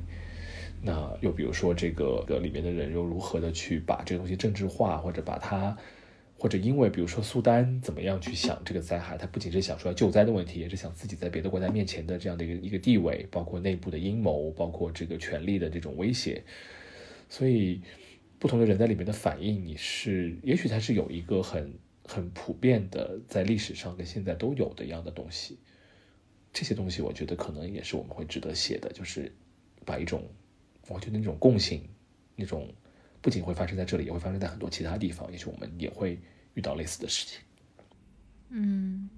[0.84, 5.76] 那又比如说这个里面的人又如何的去把这个东西政治化，或者把它，
[6.38, 16.44] 或者因为比如说苏丹怎么样去想这个灾害，他不仅是想说要救灾的问题，也是想自己在别的国家面前的这样的一个一个地位，包括内部的阴谋，包括这个权力的这种威胁。
[17.30, 17.82] 所以，
[18.40, 21.74] 不同的人在里面的反应，你是也许它是有一个很
[22.04, 25.58] 很普遍的，在历史上跟现在都有的一样的东西。
[26.54, 29.32] 这些东西，我觉得可能也是我们会值得写的，就是
[29.86, 30.28] 把一种
[30.88, 31.82] 我觉得那种共性，
[32.36, 32.74] 那种
[33.22, 36.20] 不仅会发生在这里，也会发生在很多其他地方，也许我们也会。
[36.58, 37.42] 遇到类似的事情，
[38.48, 39.10] 嗯，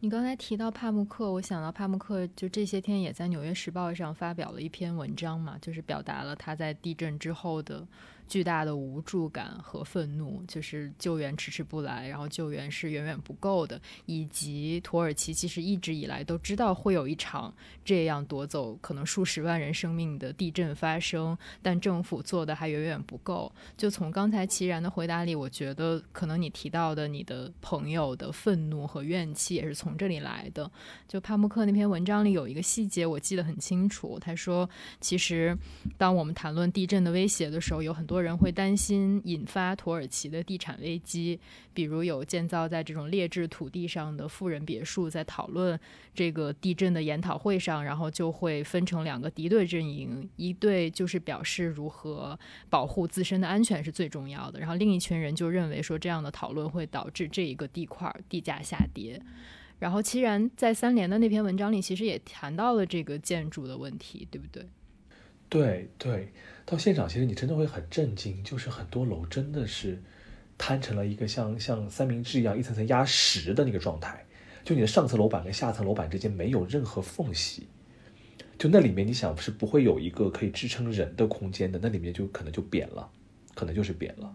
[0.00, 7.86] 你刚才提到帕慕克，我想到帕慕克就这些天也在《纽约时报》上发表了一篇文章嘛，就是表达了他在地震之后的。
[8.28, 17.54] 巨大的无助感和愤怒，就是救援迟迟不来，然后救援是远远不够的，以及土耳其其实一直以来都知道会有一场
[17.84, 23.50] 这样夺走可能数十万人生命的地震发生，但政府做的还远远不够。
[23.76, 30.68] 就从刚才齐然的回答里，我觉得可能你提到的你的朋友的愤怒和怨气也是从这里来的。
[31.06, 34.68] 就帕慕克那篇文章里有一个细节我记得很清楚，他说，
[35.00, 35.56] 其实
[35.96, 38.15] 当我们谈论地震的威胁的时候，有很多。
[38.16, 41.38] 多人会担心引发土耳其的地产危机，
[41.74, 45.78] 比如有建造在这种劣质土地上的富人别墅，在讨论
[46.14, 52.38] 这个地震的研讨会上，然后就会分成两个敌对阵营，一队就是表示如何
[52.70, 59.20] 保护自身的安全是最重要的，然后另一群人就认为说这样的讨论会导致这一个地块地价下跌。
[59.78, 64.66] 然后其然在三联的那篇文章里，其实也谈到了这个建筑的问题，对不对？
[65.48, 66.28] 对对。
[66.64, 70.02] 到现场，其实你真的会很震惊，就是很多楼真的是
[70.58, 74.26] 摊成了一个像像三明治一样一层层压实的那个状态，
[74.64, 77.68] 就你的上层楼板跟下层楼板之间没有任何缝隙，
[78.58, 83.08] 就那里面你想是不会有一个可以支撑人的空间的，那里面就可能就扁了，
[83.54, 84.34] 可能就是扁了。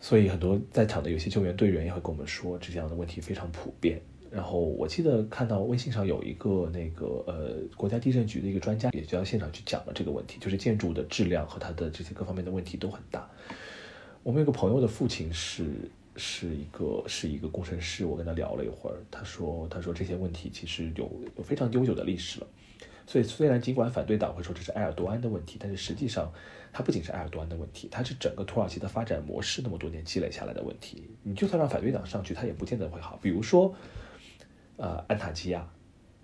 [0.00, 4.00] 所以很多在场的有些救援队员也会跟我们说，这样的问题非常普遍。
[4.32, 13.28] 然后我记得看到微信上有一个那个呃国家地震局的一个专家，也就到现场去讲了这个问题，就是建筑的质量和它的这些各方面的问题都很大。
[14.22, 15.66] 我们有个朋友的父亲是
[16.16, 21.04] 是一个是一个工程师，我跟他聊了一会儿，他说他说这些问题其实有
[21.36, 22.46] 有非常悠久的历史了。
[23.06, 26.32] 所以虽然尽管反对党会说这是埃尔多安的问题，但是实际上
[26.72, 31.06] 它不仅是埃尔多安的问题，它是整个土耳其的发展模式那么多年积累下来的问题。
[31.22, 33.18] 你就算让反对党上去，他也不见得会好。
[33.20, 33.74] 比如说。
[34.82, 35.64] 呃，安塔基亚，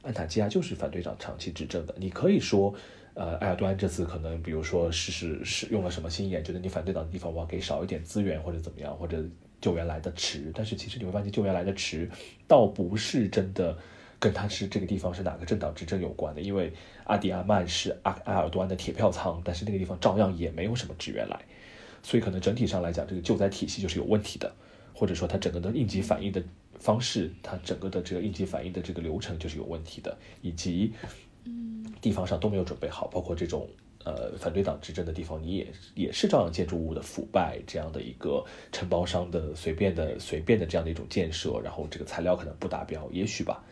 [0.02, 1.94] 安塔基亚就是反对党长期执政的。
[1.96, 2.74] 你可以说，
[3.14, 9.24] 呃，埃尔多安这次可能，比如说是是是用了什么心眼，觉得你反对党的地方我要给少一点资源或者怎么样，或者
[9.61, 10.50] 救援来的迟。
[10.52, 12.11] 但是其实你会发现，救援来的迟，
[12.48, 13.78] 倒不是真的
[14.18, 16.40] 跟他是这个地方是哪个政党执政有关的。
[16.40, 16.72] 因为
[17.04, 21.40] 阿迪阿曼是阿埃尔多安的铁票仓，但是那个地方照样也没有什么支援来。
[22.02, 24.52] 所以可能整体上来讲，这个救灾体系就是有问题的，
[24.92, 26.42] 或者说它整个的应急反应的。
[26.78, 30.92] 方式，它整个的这个应急反应的这个流程就是有问题的，以及，
[32.00, 33.68] 地方上都没有准备好，包括这种
[34.04, 43.64] 呃反对党执政的地方，你也也是照样建筑物的腐败，这样的一个承包商的随便的随便的这样的一种建设，然后这个材料可能不达标，也许吧，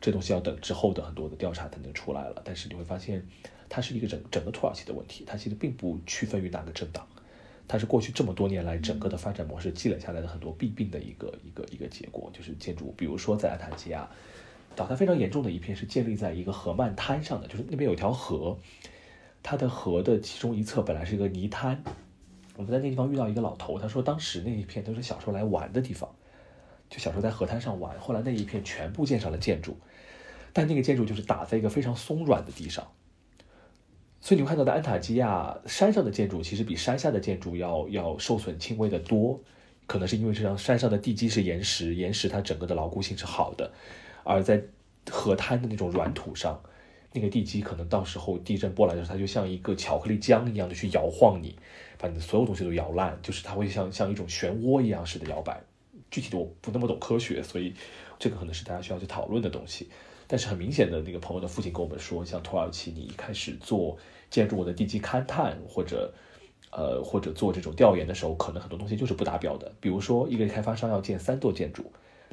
[0.00, 2.40] 这东西要等之后的很多的调查才能出来了。
[2.44, 3.26] 但是你会发现，
[3.68, 7.06] 它是一个整整个土耳其的问题，它其实并不区分于哪个政党。
[7.72, 14.06] 它是过去这么多年来整个的发展模式积累下来的很多弊病的一个一个一个结果，就是建筑，比如说在安塔基亚，
[14.76, 18.58] 倒塌非常严重的一片是建立在一个河漫滩上的，就是那边有条河，
[19.42, 21.82] 它的河的其中一侧本来是一个泥滩，
[22.56, 26.14] 我们在那地方遇到一个老头，他说当时那一片都是小时候来玩的地方，
[26.90, 29.78] 就小时候在河滩上玩，后来那一片全部建上了建筑，
[30.52, 32.86] 但那个建筑就是打在一个非常松软的地上。
[34.24, 39.40] 所以你会看到，的安塔基亚山上的建筑其实比山下的建筑要要受损轻微的多，
[39.88, 43.72] 可能是因为这张山上的地基是岩石，岩石它整个的牢固性是好的，
[44.22, 44.62] 而在
[45.10, 46.62] 河滩的那种软土上，
[47.12, 51.56] 那个地基可能到时候地震波来的时候，它就像一个巧克力浆一样的去摇晃你，
[51.98, 55.60] 把你的所有东西都摇烂，就是它会像像一种漩涡一样似的摇摆。
[56.12, 57.74] 具体的我不那么懂科学，所以
[58.20, 59.88] 这个可能是大家需要去讨论的东西。
[60.32, 63.98] 但是很明显的，那个朋友的父亲跟我们说，像土耳其，你一开始做
[64.30, 66.10] 建筑物的地基勘探，或者，
[66.70, 69.70] 呃，或者做这种调研的时候，可能很多东西就是不达标的。
[69.78, 71.84] 比如说，一个开发商要建三座建筑，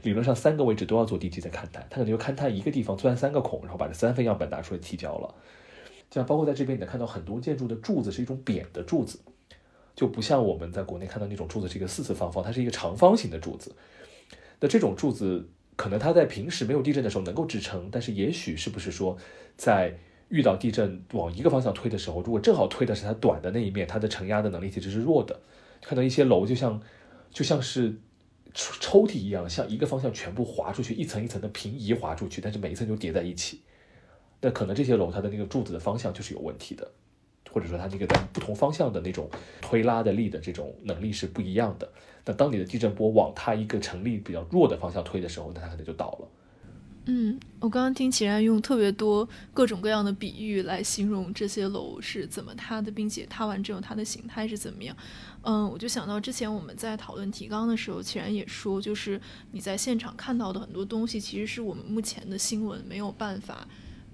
[0.04, 5.36] 理论上三个位置都要做地基在勘探，他可能就勘探一个地方钻三个孔，然后把这三份样本拿出来提交了。
[6.10, 9.20] 像包括在这边，你能看到很多建筑的柱子是一种扁的柱子，
[9.94, 13.76] 就不像我们在国内看到那种柱子是一个四四方方，它是一个长方形的柱子。
[14.62, 15.50] 那这种柱子。
[15.80, 19.18] 可能它在平时没有地震的时候能够支撑，但是也许是不是说，
[19.56, 25.40] 在遇到地震往一个方向推的时候，如果正好推的是它短的那一面，它的承压的能力其实是弱的。
[25.82, 26.82] 看到一些楼就像
[27.32, 27.96] 就像是
[28.54, 33.62] 抽抽屉一样，向一个方向全部滑出去，一层一层的平移滑出去，但是每一层就叠在一起。
[34.42, 36.86] 那可能这些楼它的那个柱子的方向就是有问题的，
[37.54, 39.30] 或者说它那个在不同方向的那种
[39.62, 41.90] 推拉的力的这种能力是不一样的。
[42.26, 46.28] 那当你的地震波往它一个成力比较弱的方向推的时候，那它可能就倒了。
[47.06, 54.96] 嗯，我刚刚听齐然用特别多各种各样的比喻来形容这些楼是怎么塌的，并且塌完之后它的形态是怎么样。
[55.42, 59.20] 嗯，我就想到之前我们在讨论提纲的时候，齐然也说，就是
[59.52, 63.68] 你在现场看到的很多东西，其实是我们目前的新闻没有办法。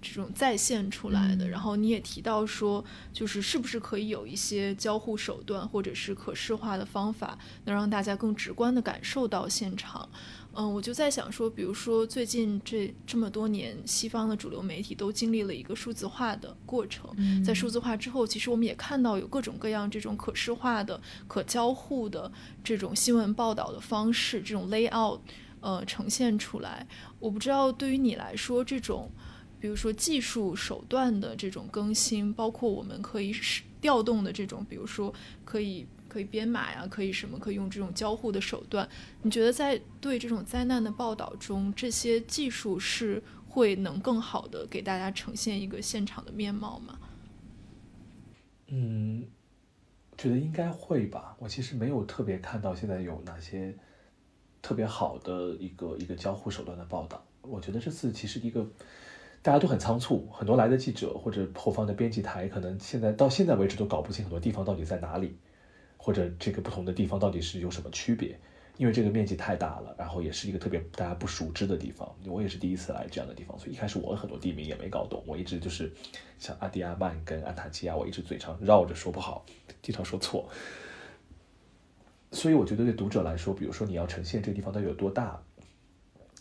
[0.07, 10.07] 这种再现出来的，然后你也提到说，就是是不是可以有一些交互手段或者是可视化的方法，能让大家更直观的感受到现场。
[10.53, 17.09] 嗯，我就在想说，比如说最近这这么多年，西方的主流媒体都经历了一个数字化的过程，
[17.43, 22.31] 在数字化之后，其实我们也看到有各种各样这种可视化的、可交互的
[22.63, 25.19] 这种新闻报道的方式，这种 layout，
[25.59, 26.87] 呃，呈现出来。
[27.19, 29.11] 我不知道对于你来说，这种。
[29.65, 33.33] 比如说技术手段的这种更新，包括我们可以
[33.81, 35.11] 调动的这种，比如说
[35.43, 38.87] 可以可以编码呀，可以什么，可以用这种交互的手段。
[39.23, 46.99] 你觉得在对这种灾难的报道中，这些技术是会能更好的给大家呈现一个现场的面貌吗？
[48.67, 49.25] 嗯，
[50.15, 51.35] 觉得应该会吧。
[51.39, 53.75] 我其实没有特别看到现在有哪些
[54.61, 57.25] 特别好的一个一个交互手段的报道。
[57.41, 58.63] 我觉得这次其实一个。
[59.45, 65.37] 大家都很仓促，很多来的记者或者后方的编辑台，可能现在到现在为止都搞不清很多地方到底在哪里，
[65.97, 68.39] 或者这个不同的地方到底是有什么区别，
[68.77, 72.11] 因为这个面积太大了，然后也是一个特别大家不熟知的地方。
[72.25, 75.93] 我也是第一次来这样的地方，所以一开始我很多地名也没搞懂，我一直就是
[76.39, 79.45] 像阿迪亚曼跟安塔基亚，我一直嘴上绕着说不好，
[79.83, 80.49] 经常说错。
[82.31, 85.39] 所以我觉得对读者来说，比如说你要呈现这个地方到底有多大。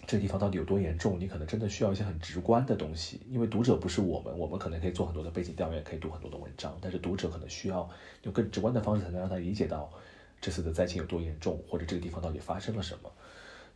[0.07, 1.18] 这个地方到底有多严重？
[1.18, 7.88] 你可能真的需要一些很直观的东西，因为读者不是我们，我们可能可以做很多的背景调研，可以读很多的文章，但是读者可能需要
[8.22, 9.90] 用更直观的方式才能让他理解到
[10.40, 13.11] 这次的灾情有多严重，或者这个地方到底发生了什么。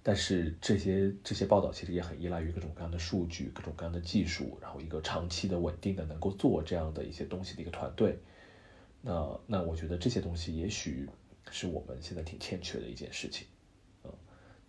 [0.02, 8.18] 但是这些这些报道其实也很依赖于各种各样的数据、各种各样的技术，然后一个长期的稳定的能够做这样的一些东西的一个团队。
[9.02, 11.08] 那那我觉得这些东西也许
[11.50, 13.46] 是我们现在挺欠缺的一件事情。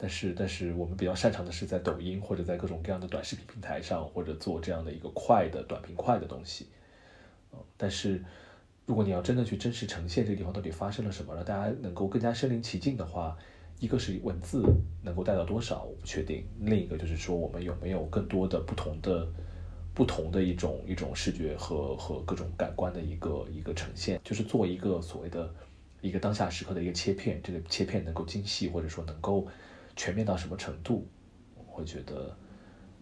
[0.02, 6.68] 但是，但是我们比较擅长的是在抖音或者在各种各样的短视频平台上，或者做这样的一个快的短平快的东西。
[7.76, 8.24] 但是
[8.86, 13.38] 如果你要真的去真实呈现这个地方到底发生了什么，让大家能够更加身临其境的话，
[13.82, 14.64] 一个是文字
[15.04, 19.28] 能够带到多少，我不确定；另一个就是说，我们有没有更多的不同的、
[19.94, 25.54] 不同的一种一种视觉和和各种感官的一个一个呈现，就是做一个所谓的
[26.00, 29.46] 一个当下时刻的一个切片，这个切片能够精细，或者说能够。
[30.00, 31.06] 全面到什么程度？
[31.56, 32.34] 我会觉得，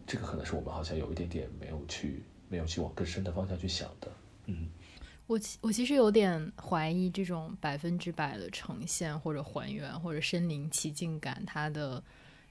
[0.08, 4.12] 这个可能是我们好像有一点点没有去，没有去往更深的方向去想的。
[4.48, 4.68] 嗯，
[5.28, 12.04] 我其我其实有点怀疑这种百分之百的呈现或者还原或者身临其境感，它的。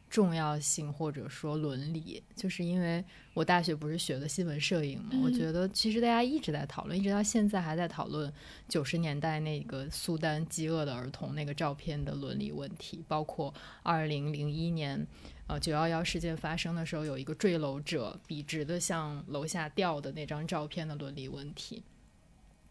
[0.09, 3.05] 重要性或者说伦理，就是因为
[3.35, 8.33] 我大学不是学的新闻摄影嘛，我觉得其实大家一直在讨论，一直到现在还在讨论
[8.69, 13.53] 九十年代那个苏丹饥饿的儿童那个照片的伦理问题，包括
[13.83, 15.05] 二零零一年
[15.49, 21.83] 呃九幺幺事件发生的时候，有一个坠楼者笔直的向楼下掉的那张照片的伦理问题，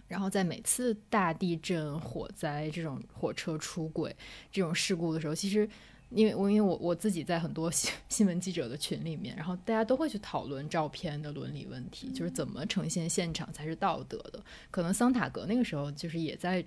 [0.08, 4.16] 然后在每次大地震、火灾这种火车出轨
[4.52, 5.70] 这种事故的时候，其实。
[6.10, 14.40] 因为我因为我我自己在很多新 新闻记者的群里面，然后大家都会去讨论照片的伦理问题，就是怎么呈现现场才是道德的。
[14.72, 16.64] 可能桑塔格那个时候就是也在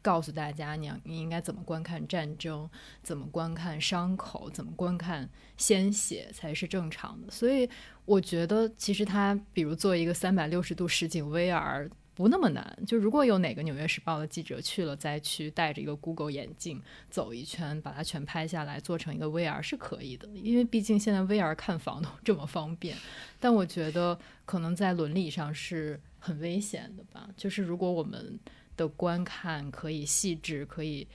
[0.00, 2.68] 告诉大家，你要你应该怎么观看战争，
[3.02, 7.30] 怎么观看伤口，怎么观看鲜血才是正常的。
[7.30, 7.68] 所以
[8.04, 11.90] 我觉得，其实他比如做一个三百六十度实景 VR。
[12.18, 22.96] 不那么难，就如果有哪个《纽约时报》的记者去了灾区，带着一个 Google 眼镜走一圈，把它全拍下来，做成一个 VR 是可以的，因为毕竟现在 VR 看房都这么方便。
[23.38, 28.36] 但我觉得可能在伦理上是很危险的吧，就是如果我们
[28.76, 31.06] 的观看可以细致，可以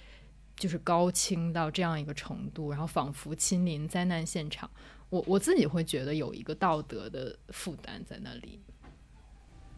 [0.56, 4.72] 就是高清到这样一个程度，然后仿佛亲临灾难现场，
[5.10, 8.62] 我我自己会觉得有一个道德的负担在那里。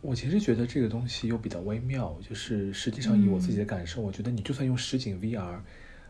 [0.02, 5.60] 我其实觉得这个东西又比较微妙，就是实际上以我自己的感受，我觉得你就算用实景 VR，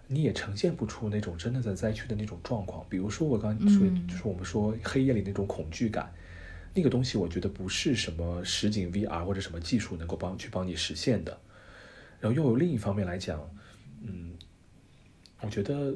[0.08, 2.86] 你也呈现不出那种真的在灾区的那种状况。
[2.90, 6.12] 比如说我刚说，就是我们说黑夜里那种恐惧感，
[6.74, 11.40] 那个东西我觉得不是什么实景 VR 或者什么技术能够帮去帮你实现的。
[12.20, 13.40] 然后又有另一方面来讲，
[14.04, 14.34] 嗯，
[15.40, 15.96] 我觉得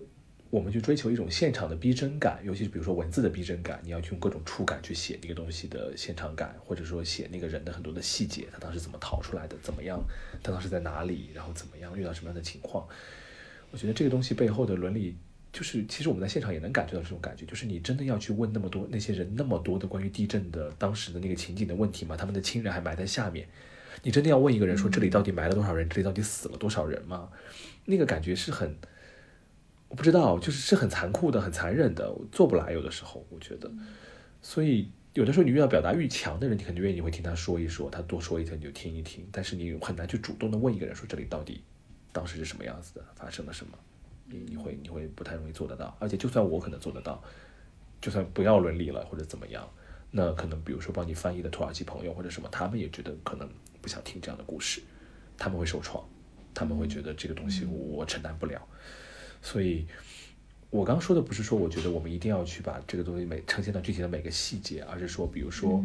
[0.51, 10.01] 我们去追求一种现场的逼真感，尤其是比如说文字的逼真感，你要去用各种触感去写那个东西的现场感，或者说写那个人的很多的细节，他当时怎么逃出来的，怎么样，
[10.41, 12.87] 他当时在哪里，然后怎么样，遇到什么样的情况。
[13.69, 15.15] 我觉得这个东西背后的伦理，
[15.53, 22.17] 就是其实我们在现场也能感觉到这种感觉，就是你真的要去问那么多那些人那么多的关于地震的当时的那个情景的问题吗？
[22.17, 23.47] 他们的亲人还埋在下面，
[24.01, 27.29] 你真的要问一个人说这里到底埋了多少人，这里到底死了多少人吗？
[27.85, 28.75] 那个感觉是很。
[29.89, 32.71] 我不知道，就是是很残酷的、很残忍的，做不来。
[32.71, 33.69] 有的时候，我觉得，
[34.41, 39.27] 所以有的时候你遇到表达欲强的人，你肯定愿意会听他说一说，他多说一层你就听一听。
[39.31, 41.63] 但是你很难去主动的问一个人说这里到底
[42.11, 43.73] 当时是什么样子的，发生了什么，
[44.27, 45.97] 你你会你会不太容易做得到。
[45.99, 47.21] 而且就算我可能做得到，
[47.99, 49.67] 就算不要伦理了或者怎么样，
[50.11, 53.49] 那可能比如说帮你翻译的土耳其朋友或者什么，他们也觉得可能
[53.81, 54.81] 不想听这样的故事，
[55.35, 56.07] 他们会受创，
[56.53, 58.61] 他们会觉得这个东西我承担不了。
[59.41, 59.87] 所以，
[60.69, 65.83] 我刚说的不是说，我觉得我们一定要去把这个东西每呈现到具体的每个细节，而是说，比如说，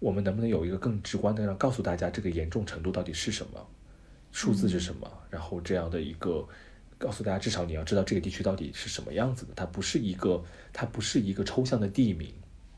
[0.00, 3.64] 我们能不能有一个更直观的，让告诉大家这个严重程度到底是什么，
[4.32, 6.44] 数字是什么，然后这样的一个
[6.98, 9.52] 告诉大家，至少你要知道这个地区到底是什么样子的。
[9.54, 10.42] 它不是一个，
[10.72, 12.32] 它不是一个抽象的地名，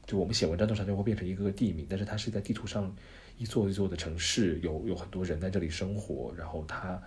[0.05, 2.95] 就我们写文章通常就会变成一个个地名，但是它是在地图上
[3.39, 7.01] 一座一座的城市，有有很多人在这里生活，然后它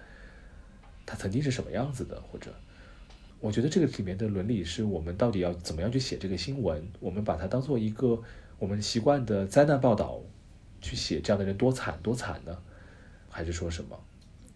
[1.06, 2.52] 它曾经是什么样子的，或者。
[3.42, 6.86] 我觉得这个里面的伦理是我们到底要怎么样去写这个新闻？
[7.00, 8.22] 我们把它当做一个
[8.58, 10.22] 我们习惯的灾难报道
[10.82, 12.58] 去写，这样的人多惨多惨呢？
[13.30, 13.98] 还是说什么？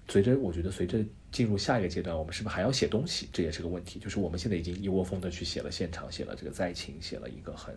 [0.10, 1.00] 随着我觉得随着
[1.32, 3.30] 进入下一个阶段，我们是不是还要写东西？
[3.32, 4.00] 这也是个问题。
[4.00, 7.74] 就是我们现在已经一窝蜂的去写了现场，写了这个灾情，写了一个很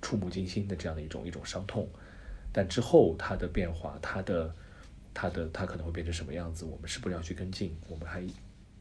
[0.00, 1.86] 触目惊心的这样的一种一种伤痛，
[2.50, 4.54] 但之后它的变化，它的
[5.12, 6.64] 它的它可能会变成什么样子？
[6.64, 7.76] 我们是不是要去跟进？
[7.88, 8.26] 我们还？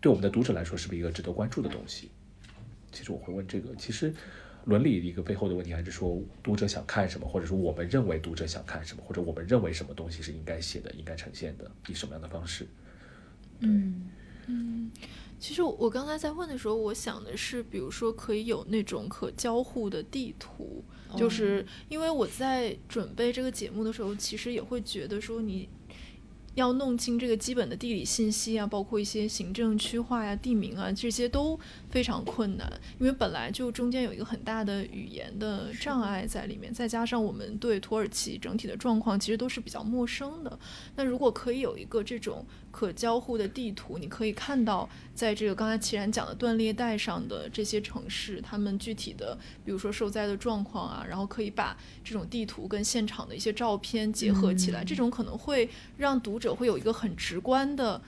[0.05, 2.11] 对我们的读者来说，是不是一个值得关注的东西？
[2.91, 3.75] 其实我会问这个。
[3.75, 4.13] 其实，
[4.65, 12.67] 伦理一个背后的问题，还是说读者想看什么，或者说我们认为读者想看什么，或者我们认为什么东西是应该写的、应该呈现的，以什么样的方式？
[13.61, 14.07] 嗯
[14.45, 14.91] 嗯。
[15.39, 20.85] 其实我刚才在问的时候，我想的是，比如说可以有那种可交互的地图，
[21.17, 25.67] 就是因为我在准备这个节目的时候，其实也会觉得说你。
[26.55, 31.57] 要弄清这个基本的地理信息啊，包括一些行政区划呀、地名啊，这些都
[31.89, 40.59] 非常困难，因为本来就中间有一个很大的语言的障碍在里面，再加上我们对土耳其整体的状况其实都是比较陌生的。
[40.95, 42.45] 那如果可以有一个这种
[42.75, 56.45] 可交互的地图，你可以看到，在这个刚才齐然讲的断裂带上的这些城市，他们具体的，比如说受灾的状况啊，然后可以把这种地图跟现场的一些照片结合起来，这种可能会让读者。
[56.45, 57.99] 者会有一个很直观的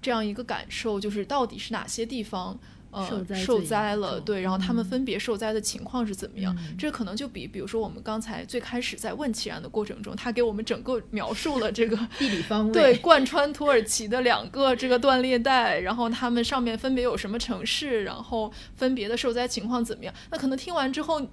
[0.00, 2.58] 这样一个感受，就是到底是哪些地方
[2.92, 6.56] 呃受灾了，对，然后他们分别受灾的情况是怎么样？
[6.78, 20.14] 这可能就比比如说我们刚才最开始在问齐然的过程中，他给我们整个描述了这个地理方位，对，贯穿土耳其的两个这个断裂带，然后他们上面分别有什么城市，然后分别的受灾情况怎么样？
[20.30, 21.26] 那可能听完之后，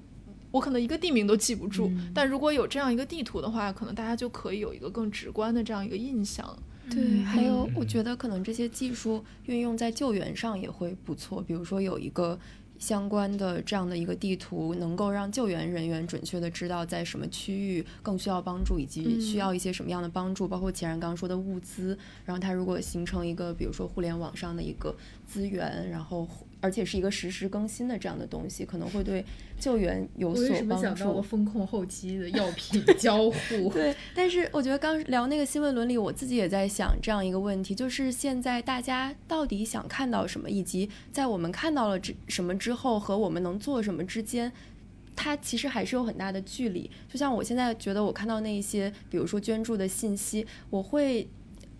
[0.52, 6.58] 我可能一个地名都记不住，但如果有这样一个地图的话，可能大家就可以有一个更直观的这样一个印象。
[6.90, 11.42] 对，还有我觉得可能这些技术运用在救援上也会不错。
[11.42, 12.40] 比如说有一个
[12.78, 21.98] 相关的这样的一个地图，能够让救援人员准确的知道在什么区域更需要帮助，以及需要一些什么样的帮助，包括前然刚刚说的物资。
[22.26, 24.96] 然后它如果形成一个，比如说互联网上的一个
[25.28, 26.28] 资源，然后。
[26.62, 29.24] 而且是一个实时更新的这样的东西，可能会对
[29.60, 30.54] 救援有所帮助。
[30.54, 33.70] 为什么想到了风控后期的药品交互？
[33.74, 44.52] 对，但是我觉得刚聊那个新闻伦理，我自己也在想这样一个问题，就是现在大家到底想看到什么，以及在我们看到了之什么之后和我们能做什么之间，
[45.16, 46.90] 它其实还是有很大的距离。
[47.08, 51.28] 就像我现在觉得，我看到那一些，比如说捐助的信息，我会。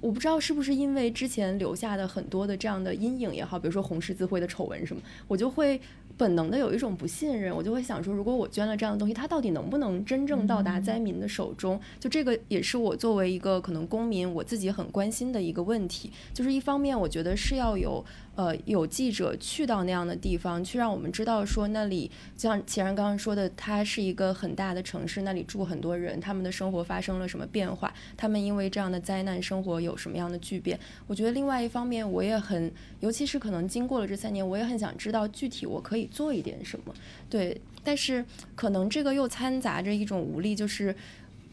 [0.02, 5.80] 我不知道是不是因为之前留下的很多的这样的阴影也好，比如说红十字会的丑闻什么，我就会。
[6.18, 11.80] 本能的有一种不信任，我就会想说，如果我捐了这样的东西，它到底能不能真正到达灾民的手中？
[11.98, 16.12] 就这个也是我作为一个可能公民，我自己很关心的一个问题。
[16.34, 18.04] 就是一方面，我觉得是要有
[18.40, 27.94] 呃有记者去到那样的地方，去让我们知道说那里，就像齐然刚刚说的，它是一个很大的城市，那里住很多人，他们的生活发生了什么变化？
[28.16, 30.80] 他们因为这样的灾难，生活有什么样的巨变？
[31.08, 32.72] 我觉得另外一方面，我也很，
[33.02, 36.08] 尤其是可能经过了这三年，我也很想知道具体我可以。
[36.10, 36.94] 做一点什么，
[37.30, 38.26] 对，但是
[38.56, 40.96] 可能这个又掺杂着一种无力，就是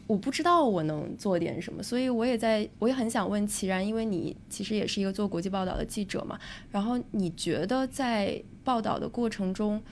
[0.07, 6.39] 我不知道我能做点什么，所以我也在，我也很想问齐然，因为你其实也是一个做国际报道的记者嘛，
[6.71, 9.83] 然后你觉得在报道的过程中，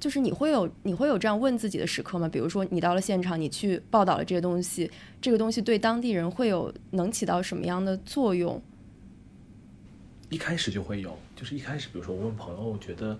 [0.00, 2.26] 就是你会有你会有这样问自己的时刻吗？
[2.26, 4.90] 比如说你到了现场，你去报道了这些东西，
[5.20, 8.62] 这个东西对当地人会有能起到什么样的作用？
[10.30, 13.18] 一开始就会有，就是一开始，比如说我问朋友，觉得。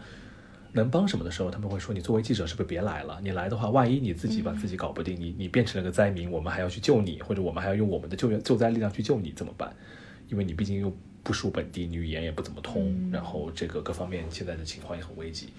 [0.73, 3.21] 能帮什么的时候，他们会说：“你作为记者，是不是别来了？
[3.23, 9.71] 你来的话，万一你自己把自己搞不定，你你变成了个灾民，我们还要去救你，或者我们还要用我们的救援救灾力量去救你，怎么办？
[10.29, 10.91] 因为你毕竟又
[11.23, 15.51] 不熟本地，你语言也不怎么通，然后这个各方面现在的情况也很危急。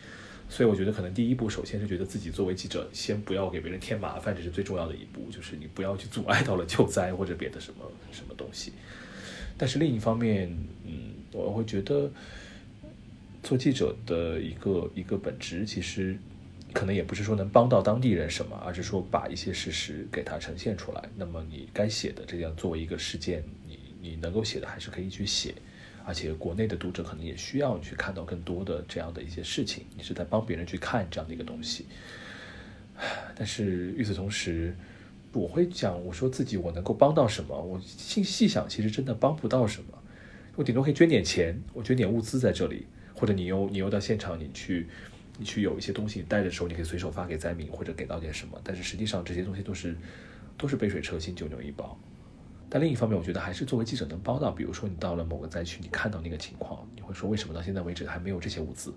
[0.49, 8.73] 所以我觉得，可能第一步，首先是觉得自己作为记者，先不要给别人添麻烦，这是最重要的一步，就是你不要去阻碍到了救灾或者别的什么什么东西。
[9.57, 10.49] 但是另一方面，
[10.85, 12.09] 嗯，我会觉得。”
[13.43, 16.17] 做记者的一个一个本质，其实
[16.71, 21.03] 可能也不是说能帮到当地人什么，而是说把一些事实给它呈现出来。
[21.17, 25.53] 那么你该写的这样作为一个事件，你你能够写的还是可以去写，
[26.05, 29.85] 而且国内的读者可能也需要去看到更多的这样的一些事情。
[29.95, 31.85] 你是在帮别人去看这样的一个东西。
[33.35, 34.73] 但是与此同时，
[35.33, 37.59] 我会讲，我说自己我能够帮到什么？
[37.61, 39.99] 我细细想，其实真的帮不到什么。
[40.55, 42.85] 我顶多可以捐点钱，我捐点物资在这里。
[43.13, 44.87] 或者你又你又到现场，你去
[45.37, 48.59] 你去有一些东西你带着时候，你可以随手发给灾民或者给到点什么。
[48.63, 49.95] 但是实际上这些东西都是
[50.57, 51.97] 都是杯水车薪，九牛一毛。
[52.69, 54.51] 但另一方面，我觉得还是作为记者能帮到。
[54.51, 58.91] 比如说你到了某个灾区，你看到那个情况，你会说为什么到现在为止还没有这些物资？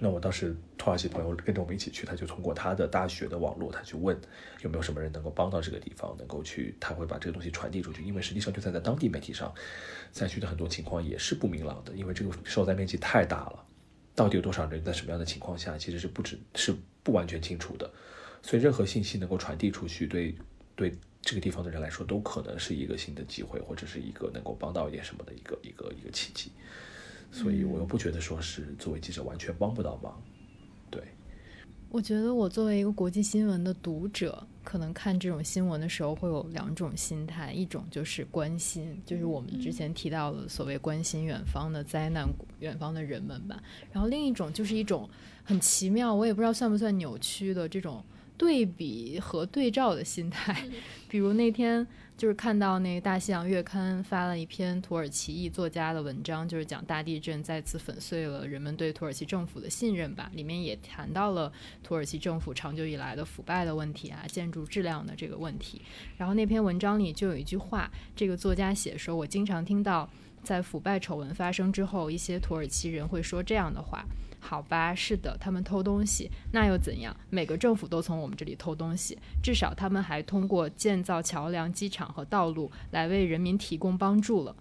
[0.00, 4.16] 那我当时土耳其朋友跟着我们一起去，他就通过他的大学的网络，他去问
[4.62, 8.02] 有没有什么人能够帮到这个地方，能够去他会把这个东西传递出去。
[8.02, 9.52] 因为实际上就算在当地媒体上。
[10.10, 13.62] 灾区的很多情况也是不明朗的，因为这个受灾面积太大了，
[14.14, 17.88] 到底有多少人在什么样的情况下，其实是不止是不完全清楚的。
[18.42, 20.34] 所以任何信息能够传递出去，对
[20.74, 26.50] 对这个地方的人来说，都可能是一个新的机会，或者是一个能够帮到一点什么的一个一个一个契机。
[27.30, 30.20] 所以我又不觉得说是作为记者完全帮不到忙。
[30.90, 31.02] 对
[31.90, 42.28] 我觉得我作为一个国际新闻的读者，可能看这种新闻的时候会有两种心态，一种就是关心，就是我们之前提到的所谓关心远方的灾难、
[42.60, 43.62] 远方的人们吧。
[43.92, 45.08] 然后另一种就是一种
[45.44, 48.04] 很奇妙，我也不知道算不算扭曲的这种
[48.36, 50.68] 对比和对照的心态，
[51.08, 51.86] 比如那天。
[52.18, 60.28] 就是看到那个《大西洋月刊》发了一篇土耳其裔作家的文章，就是讲大地震再次粉碎了人们对土耳其政府的信任吧。
[60.34, 65.80] 里面也谈到了土耳其政府长久以来的腐败的问题啊，建筑质量的这个问题。
[66.16, 70.10] 然后那篇文章里就有一句话，这个作家写说：“我经常听到
[70.42, 74.04] 在腐败丑闻发生之后，一些土耳其人会说这样的话。”
[74.40, 77.14] 好吧，是的，他们偷东西，那又怎样？
[77.28, 84.54] 每个政府都从我们这里偷东西，至少他们还通过建造桥梁、机场和道路来为人民提供帮助了，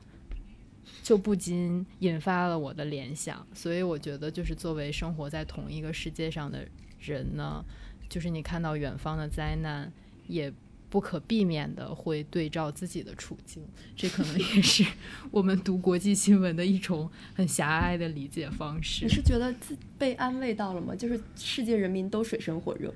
[1.04, 3.46] 就不禁引发了我的联想。
[3.54, 6.68] 所以我觉得，就是作为生活在同一个世界上的
[7.00, 7.64] 人呢，
[8.10, 9.92] 就是你看到远方的灾难，
[10.28, 10.52] 也。
[10.90, 13.62] 不可避免的会对照自己的处境，
[13.96, 14.86] 这可能也 是
[15.32, 19.06] 我们读国际新闻的一种很狭隘的理解方式。
[19.06, 20.96] 你是觉得自被安慰到了吗？
[20.96, 22.94] 就是世界人民都水深火热，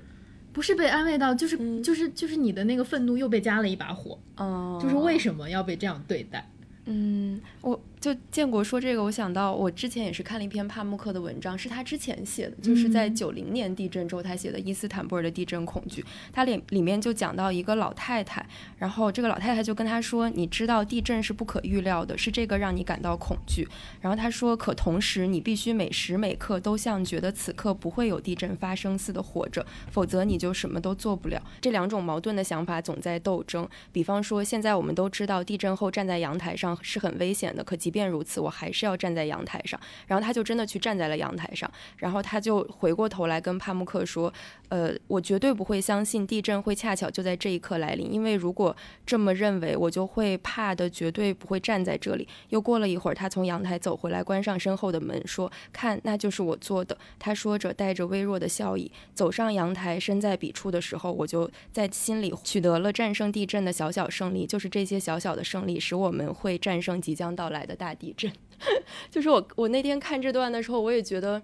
[0.52, 4.18] 不是被安慰到，就是就是就是你的那个愤怒又被加了一把火。
[4.36, 6.50] 哦，就是为什么要被这样对待？
[6.86, 7.78] 嗯，我。
[8.02, 16.04] 就建国说这个，我想到我之前也是看了一篇帕慕克的文章，是他之前写的，就是在九零年地震之后他写的伊斯坦布尔的地震恐惧。
[16.32, 18.44] 他里里面就讲到一个老太太，
[18.76, 23.68] 然后这个老太太就跟他说：“你知道地震是不可预料的，是这个让你感到恐惧。”
[24.02, 33.68] 然后他说：“可同时你必须每时每刻都像觉得此刻不会有地震发生似的活着，否则你就什么都做不了。”这两种矛盾的想法总在斗争。
[33.92, 39.78] 比方说，现在我们都知道地震后站在阳台上是很危险的，可即便如此，我还是要站在阳台上。
[40.06, 41.70] 然后他就真的去站在了阳台上。
[41.98, 44.32] 然后他就回过头来跟帕慕克说
[44.72, 64.46] ：“呃，我绝对不会相信地震会恰巧就在这一刻来临，因为如果这么认为，我就会怕的，绝对不会站在这里。”又过了一会儿，他从阳台走回来，关上身后的门，说：“看，那就是我做的。”他说着，带着微弱的笑意，走上阳台，身在笔触的时候，我就在心里取得了战胜地震的小小胜利。
[64.46, 68.32] 就是这些小小的胜利，使我们会战胜即将到来的大地震。
[69.12, 71.42] 就是我，我那天看这段的时候，我也觉得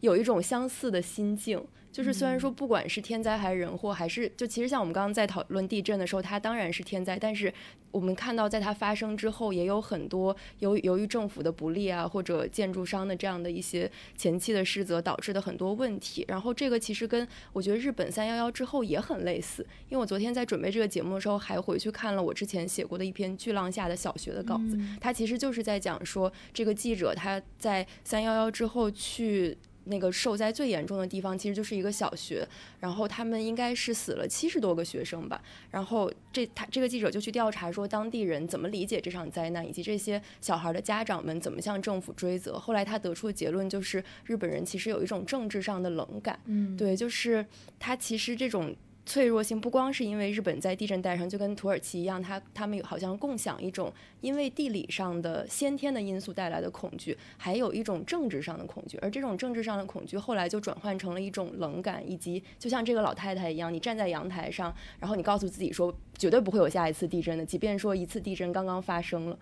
[0.00, 1.62] 有一种相似的心境，
[1.92, 7.52] 就是虽然说不管是天灾还是人祸，还是就其实像我们刚刚在讨论地震的时候，它当然是天灾，但是
[7.90, 16.24] 我们看到在它发生之后，也有很多由由于政府的不利啊，或者建筑商的这样的一些前期的失责导致的很多问题。
[16.28, 29.58] 然后这个其实跟我觉得日本三幺幺之后也很类似，因为我昨天在准备这个节目的时候，还回去看了我之前写过的一篇巨浪下的小学的稿子，它其实就是在讲说这个记者他在三幺幺之后去。
[29.90, 32.46] 那个受灾最严重的地方其实就是一个小学，
[32.78, 35.42] 然后他们应该是死了七十多个学生吧。
[35.70, 42.58] 然后这他这个记者就去调查说当地人怎么理解这场灾难，以及这些小孩的家长们怎么向政府追责。
[42.58, 46.40] 后来他得出的结论就是日本人其实有一种政治上的冷感。
[46.46, 47.44] 嗯，对，就是
[47.78, 48.74] 他其实这种。
[49.10, 69.36] 脆弱性不光是因为日本在地震带上就跟土耳其一样，他他们好像共享一种因为地理上的先天的因素带来的恐惧，还有一种政治上的恐惧，而这种政治上的恐惧后来就转换成了一种冷感，以及就像这个老太太一样，你站在阳台上，然后你告诉自己说绝对不会有下一次地震的，即便说一次地震刚刚发生了，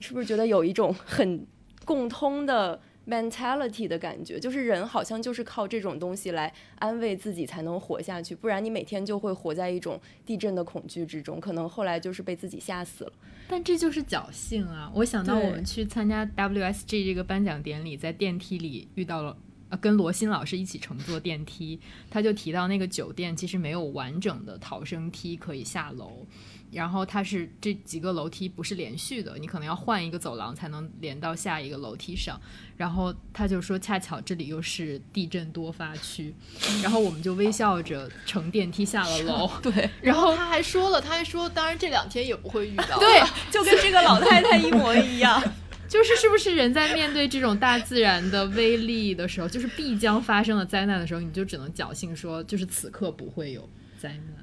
[0.00, 1.46] 是不是觉得有一种很
[1.86, 2.78] 共通的
[3.08, 13.12] ？mentality 的感觉，就是人好像就是靠这种东西来安慰自己才能活下去，不然你每天就会活在一种地震的恐惧之中，可能后来就是被自己吓死了。
[13.48, 14.92] 但这就是侥幸啊！
[14.94, 19.34] 我想到我们去参加 WSG 这个颁奖典礼，在电梯里遇到了，
[19.70, 21.80] 呃，跟罗欣老师一起乘坐电梯，
[22.10, 26.26] 他就提到那个酒店其实没有完整的逃生梯可以下楼。
[26.70, 32.40] 然后它是这几个楼梯不是连续的，你可能要换一个走廊才能连到下一个楼梯上。
[32.76, 36.34] 然后他就说，恰巧这里又是地震多发区，
[36.82, 39.50] 然后我们就微笑着乘电梯下了楼。
[39.62, 42.98] 对，然后他还说了，他还说，当然这两天也不会遇到。
[43.00, 45.42] 对，就跟这个老太太一模一样。
[45.88, 53.66] 就是是不是人在面对这种大自然的威力的时候，就是必将发生的灾难的时候，你就只能侥幸说，就是此刻不会有
[53.98, 54.37] 灾难。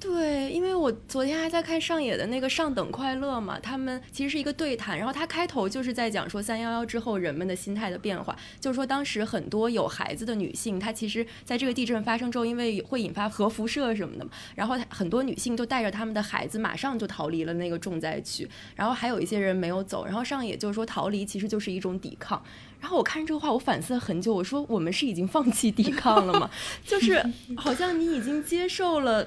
[0.00, 22.40] 对，因为我昨天还在看上野的那个《上等快乐》嘛，他们其实是一个对谈，然后他开头就是在讲说三幺幺之后人们的心态的变化，就是说当时很多有孩子的女性，她其实在这个地震发生之后，因为会引发核辐射什么的嘛，然后很多女性就带着他们的孩子马上就逃离了那个重灾区，然后还有一些人没有走，然后上野就是说逃离其实就是一种抵抗，
[22.78, 26.48] 然后我看这个话我反思了很久，我说我们是已经放弃抵抗了吗？
[26.86, 27.20] 就是
[27.56, 29.26] 好像你已经接受了。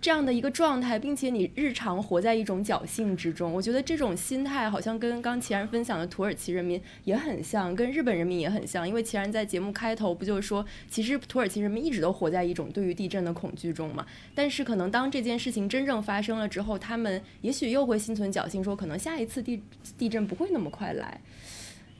[0.00, 8.86] 这样的一个状态，并且你日常活在一种侥幸之中，我觉得这种心态好像跟刚齐然分享的土耳其人民也很像，跟日本人民也很像。
[8.86, 14.06] 因为齐然在节目开头不就是说，其实土耳其人民一直都活在一种对于地震的恐惧中嘛。
[14.34, 19.60] 但是可能当这件事情真正发生了之后，他们也许又会心存侥幸，说可能下一次地
[19.98, 21.20] 地震不会那么快来。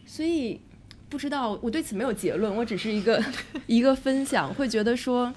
[0.04, 0.60] 所以
[1.08, 3.24] 不知道，我对此没有结论，我只是一个
[3.66, 5.32] 一个分享，会觉得说，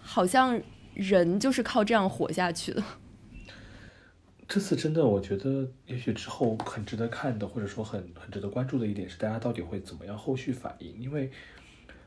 [0.00, 0.58] 好像。
[0.96, 2.82] 人就是靠这样活下去的。
[4.48, 11.00] 这次真的，我觉得也许之后很值得看的，或者说很很值得关注的一点是，大家到底会怎么样后续反应？
[11.00, 11.30] 因为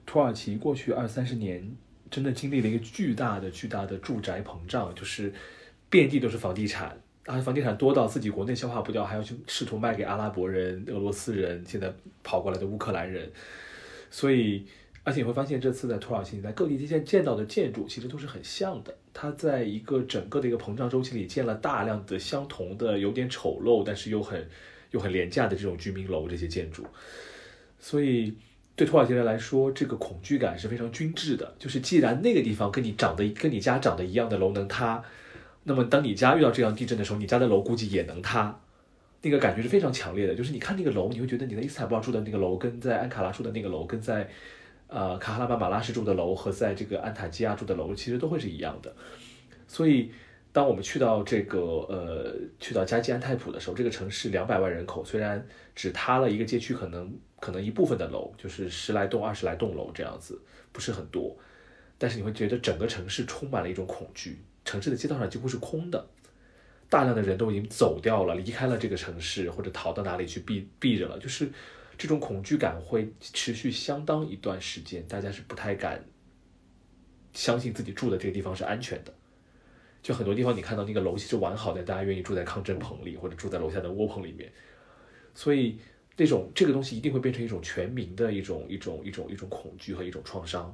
[0.05, 1.75] 土耳其过去二三十年
[2.09, 5.33] 真的经历了一个巨大的、巨大的住宅膨胀，就是
[5.89, 13.31] 遍地都是房地产，而房地产多到自己国内消化不掉，还要去试图卖给阿拉伯人、俄罗斯人，现在跑过来的乌克兰人，
[14.09, 14.65] 所以。
[15.03, 18.95] 而且你会发现，这次在土耳其，你在各地之间见到的建筑其实都是很像的。
[19.13, 24.47] 它在一个整个的一个膨胀周期里建了大量的相同的、有点丑陋，但是又很
[24.91, 26.85] 又很廉价的这种居民楼这些建筑。
[27.79, 28.35] 所以
[28.75, 31.55] 对土耳其人来说，这个恐惧感是非常均质的。
[31.57, 35.03] 就是既然那个地方跟你长得跟你家长得一样的楼能塌，
[35.63, 38.59] 那么当你家遇到这样地震的时候，你家的楼估计也能塌。
[39.21, 40.35] 那个感觉是非常强烈的。
[40.35, 44.29] 就是你看那个楼，你会觉得你在伊斯坦布尔住的那个楼，跟在安卡拉住的那个楼，跟在
[44.89, 48.91] 呃，卡哈拉巴马拉什住的楼和在这个安塔基亚住的楼其实都会是一样的，
[49.67, 50.11] 所以
[50.51, 61.37] 当我们去到这个呃去到加济安泰普的时候，这个城市两百万人口，虽然只塌了一个街区，可能可能一部分的楼，就是十来栋、二十来栋楼这样子，不是很多，
[61.99, 66.03] 但是你会觉得整个城市充满了一种恐惧，城市的街道上几乎是空的，
[66.89, 71.47] 大量的人都已经走掉了，离开了这个城市或者逃到哪里去避避着了，就是。
[71.99, 76.01] 这种恐惧感会持续相当一段时间，大家是不太敢
[77.33, 79.13] 相信自己住的这个地方是安全的。
[80.01, 84.49] 就很多地方你看到那个楼其实完好的，大家愿意住在抗震棚里或者住在楼下的窝棚里面。
[85.35, 85.77] 所以
[86.15, 90.73] 那种这个东西一定会变成一种全民的一种一种一种一种恐惧和一种创伤。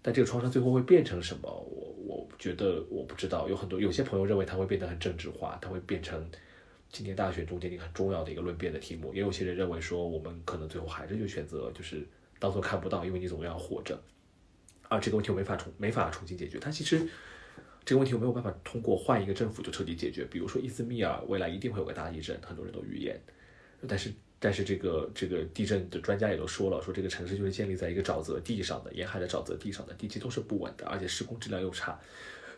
[0.00, 1.42] 但这个创伤最后会变成什么？
[1.42, 3.46] 我我觉得我不知道。
[3.50, 6.26] 有很多有些朋友认为它会变得很政治化，它会变成。
[6.90, 12.06] 今年大选中间一个很重要的一个论辩的题目，也有些人认为说，我们可能最后还是就选择就是
[12.38, 14.00] 当做看不到，因为你总要活着。
[14.88, 16.58] 啊，这个问题我没法重没法重新解决。
[16.58, 17.06] 它其实
[17.84, 20.24] 这个问题我没有办法通过换一个政府就彻底解决。
[20.30, 23.20] 比如说伊兹密尔未来一定会有个大地震，很多人都预言，
[23.86, 32.00] 但是但是这个这个地震的专家也都说了，说这个城市就是建立在一个沼泽地上的，沿海的沼泽地上的，地基都是不稳的，而且施工质量又差，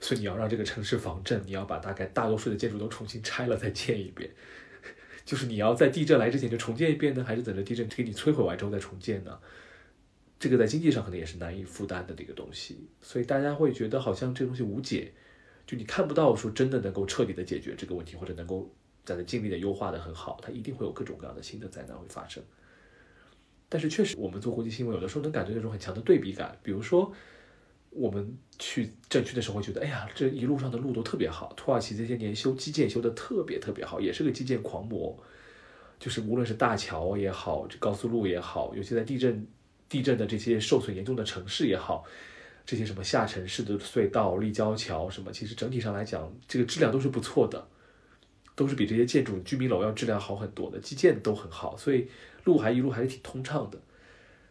[0.00, 4.30] 所以你要让这个城市防震，你要把大概大多数的建筑都重新拆了再建一遍。
[5.24, 9.38] 就是你要在地震来之前就重建一遍呢，还是等着地震给你摧毁完之后再重建呢？
[10.38, 15.12] 这个在经济上可能也是难以负担的这个东西，所以大家会觉得好像这东西无解，
[15.66, 18.74] 就你看不到说真的能够彻底的解决这个问题，或者能够
[19.04, 22.42] 在它尽力的优化的很好，它一定会有各种各样的新的灾难会发生。
[23.68, 27.12] 但是确实，我们做国际新闻有的时候能感觉那种很强的对比感，比如说
[27.90, 35.16] 我们去震区的时候觉得，哎呀，这一路上的路都特别好，土耳其这些年修基建修的特别特别好，也是个基建狂魔，
[35.98, 39.46] 就是无论是大桥也好，这高速路也好，尤其在地震。
[39.90, 42.04] 地震的这些受损严重的城市也好，
[42.64, 47.66] 这些什么下沉式的隧道、立交桥什么，其实整体上来讲，这个质量都是不错的，
[48.54, 52.06] 都是比这些建筑、居民楼要质量好很多的，基建都很好，所以
[52.44, 53.80] 路还一路还是挺通畅的。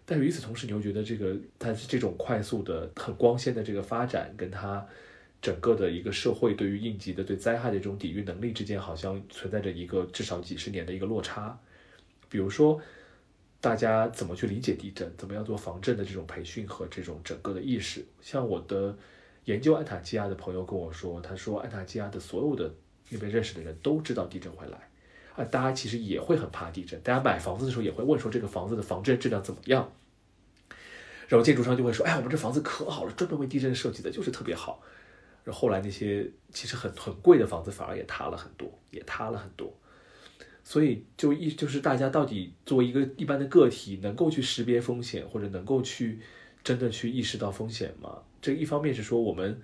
[0.09, 4.83] 但与此同时，你又觉得这个它这种快速的、很光鲜的这个发展，跟它
[5.41, 11.59] 整个的一个社会对于应急的、对灾害的这种抵御能力之间，好像存在着一个至少几十年的一个落差。
[12.27, 12.81] 比如说。
[13.61, 15.11] 大家怎么去理解地震？
[15.17, 18.01] 怎么样做防震的这种培训和这种整个的意识？
[18.21, 18.97] 像我的
[19.43, 22.73] 研究安塔基亚的朋友跟我说，他说安塔基亚的所有的
[23.09, 24.89] 那边认识的人都知道地震会来，
[25.35, 26.97] 啊，大家其实也会很怕地震。
[27.01, 29.91] 大家买房子的时候也会问说这个房子的防震质量怎么样？
[31.29, 34.81] 然后建筑商就会说，哎，我们这房子可好了，专门为地震设计的，就是特别好。
[35.43, 39.71] 然后后来那些其实很很贵的房子反而也塌了很多，也塌了很多。
[40.63, 46.19] 所以就一就是大家到底作为一个一般的个体，能够去识别风险，或者能够去
[46.63, 48.23] 真的去意识到风险吗？
[48.41, 49.61] 这一方面是说我们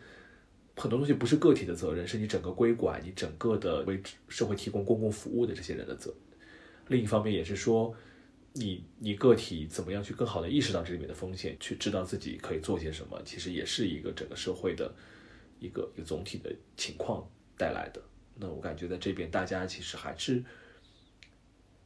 [0.75, 3.99] 很多东西不是个体的责任，是你整个规管、你整个的为
[4.29, 6.13] 社会提供公共服务的这些人的责。
[6.89, 7.91] 另一方面也是说，
[8.57, 14.93] 你你个体怎么样去更好的意识到这里面的风险，去知道自己可以做些什么，其实也是一个整个社会的
[15.59, 18.01] 一个一个总体的情况带来的。
[18.35, 20.43] 那我感觉在这边大家其实还是。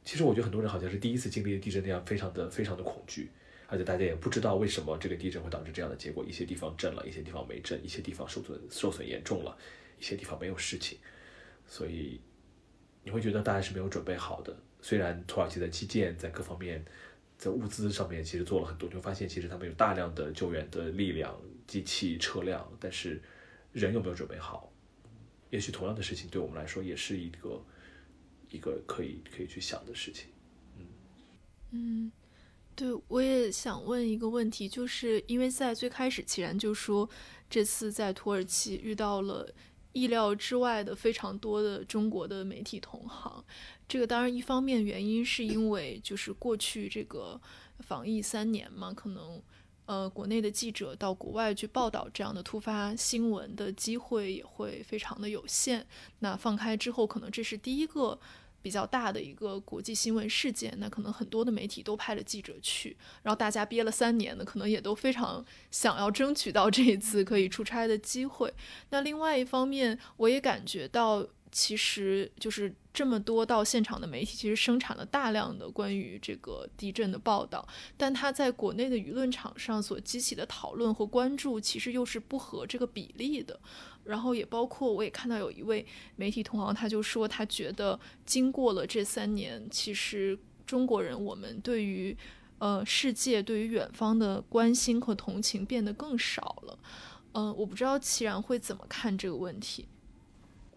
[0.02, 3.30] 其实我觉得很多人好像是第一次经历地震那样，非常的非常的恐惧，
[3.66, 6.24] 而且大家也不知道为什么这个地震会导致这样的结果。
[6.24, 9.56] 一些地方震了，一些地方没震，一些地方受损受损严重了，
[9.98, 10.98] 一些地方没有事情，
[11.66, 12.20] 所以
[13.04, 14.56] 你会觉得大家是没有准备好的。
[14.82, 16.84] 虽然土耳其的基建在各方面，
[17.38, 23.22] 在物资上面其实做了很多，就发现其实他们有大量的救援的力量、机器、车辆，但是
[23.72, 24.72] 人有没有准备好？
[25.50, 27.64] 也许同样的事情对我们来说也是一个。
[28.52, 30.26] 一个可以可以去想的事情，
[30.76, 30.86] 嗯
[31.70, 32.12] 嗯，
[32.74, 37.08] 对我也想问一个问题，就是因为在最开始，齐然就说
[37.48, 39.48] 这次在土耳其遇到了
[39.92, 43.44] 意料之外的非常多的中国的媒体同行，
[43.90, 47.38] 这个当然一方面原因是因为就是过去这个
[47.80, 49.42] 防疫三年嘛，可能。
[49.86, 55.84] 呃，国内的记者到国外去报道这样的突发新闻的机会也会非常的有限。
[56.20, 58.16] 那放开之后，可能这是第一个
[58.62, 60.72] 比较大的一个国际新闻事件。
[60.78, 68.54] 那可能很多的媒体都派了记者去，然后大家憋了三年的，可能也都非常想要争取到这一次可以出差的机会。
[68.90, 71.26] 那另外一方面，我也感觉到。
[71.52, 77.66] 其实就是这么多到现场的媒体，其实生产了大量的关于这个地震的报道，
[77.96, 83.58] 但它在国内的舆论场上所激起的讨论和关注，其实又是不合这个比例的。
[84.02, 85.86] 然后也包括，我也看到有一位
[86.16, 90.36] 媒体同行，他就说，他觉得经过了这三年，其实
[90.66, 92.16] 中国人我们对于
[92.58, 96.78] 呃世界、对于远方的关心和同情变得更少了。
[97.32, 99.86] 嗯，我不知道齐然会怎么看这个问题。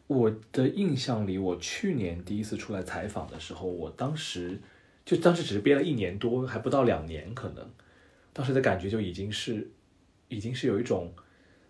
[0.08, 4.60] 我的印象里，我去年第一次出来采访的时候，我当时
[5.06, 7.68] 就当时只是憋了一年多，还不到两年，可能
[8.34, 9.72] 当时的感觉就已经是，
[10.28, 11.12] 已经是有一种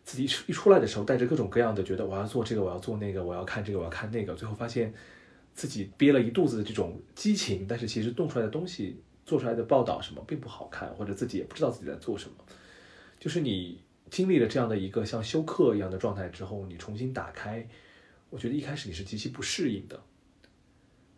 [0.04, 4.94] 自己一出来的时候，带着各种各样的觉得我要做这个，我要做那个，我要看这个，我要看那个，最后发现
[5.54, 12.36] 自己憋了一肚子的这种激情，但是其实弄出来的东西，做出来的报道什么并不好看，或者自己也不知道自己在做什么，
[13.20, 13.80] 就是你
[14.10, 17.66] 经历了这样的一个像休克一样的状态之后，你重新打开。
[18.34, 20.04] 我觉得一开始你是极其不适应的，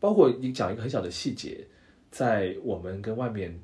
[0.02, 1.66] 包括你讲一个很小的细节，
[2.12, 3.58] 在我们跟外面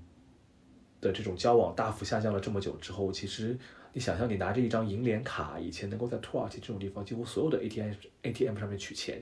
[1.01, 3.59] 的这种交往大幅下降了这么久之后，其实
[3.91, 7.91] 你想象你拿着一张银联卡，以前能够在土耳其这种地方几乎所有的 ATM
[8.21, 9.21] ATM 上面取钱，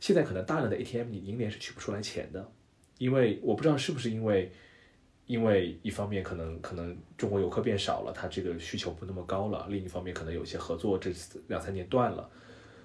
[0.00, 2.50] 现在可能大量的 ATM 你银联是取不出来钱的，
[2.98, 4.50] 因为我不知道是不是因为
[5.26, 11.12] 因为一方面可能可能中国游客变少了，它这个需求不那么高了；另一方面可能有些合作这
[11.46, 12.28] 两三年断了，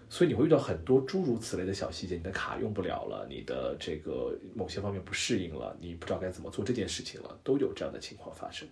[0.09, 8.67] 所以你会遇到很多诸如此类的小细节，你的卡用不了了，你的这个某些方面不适应了，你不知道该怎么做这件事情了，都有这样的情况发生。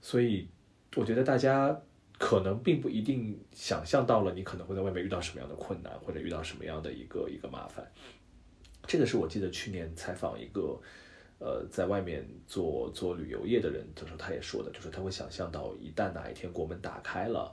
[0.00, 0.48] 所以
[0.96, 1.80] 我觉得大家
[2.18, 7.84] 可能并不一定想象到了，你可能会在外面遇到什么样的困难，或者遇到什么样的一个一个麻烦。
[8.86, 10.80] 这个是我记得去年采访一个。
[11.40, 17.52] 呃，在外面做做旅游业的人，他说他也说的，就是他会想象到，一旦哪一天国门打开了，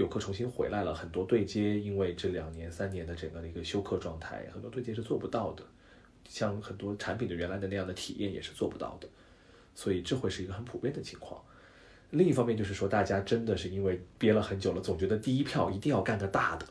[0.00, 5.62] 游客重新回来了，很多对接，因为这两年三年的整个的一个休克状态，很多对接是做不到的，
[6.26, 9.06] 像很多产品的原来的那样的体验也是做不到的，
[9.74, 11.38] 所以这会是一个很普遍的情况。
[12.12, 16.64] 另一方面就是说，大家真的是因为憋了很久了，总觉得第一票一定要干个大的。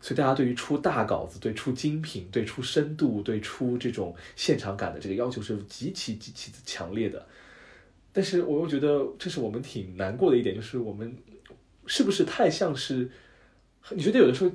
[0.00, 7.26] 所以大家对于出大稿子、对出精品、对出深度、对出这种现场感的这个要求是极其极其的强烈的。
[8.10, 11.14] 但是我又觉得这是我们挺难过的一点，就是我们
[11.90, 13.10] 是不是太像是？
[13.90, 14.50] 你觉得有的时候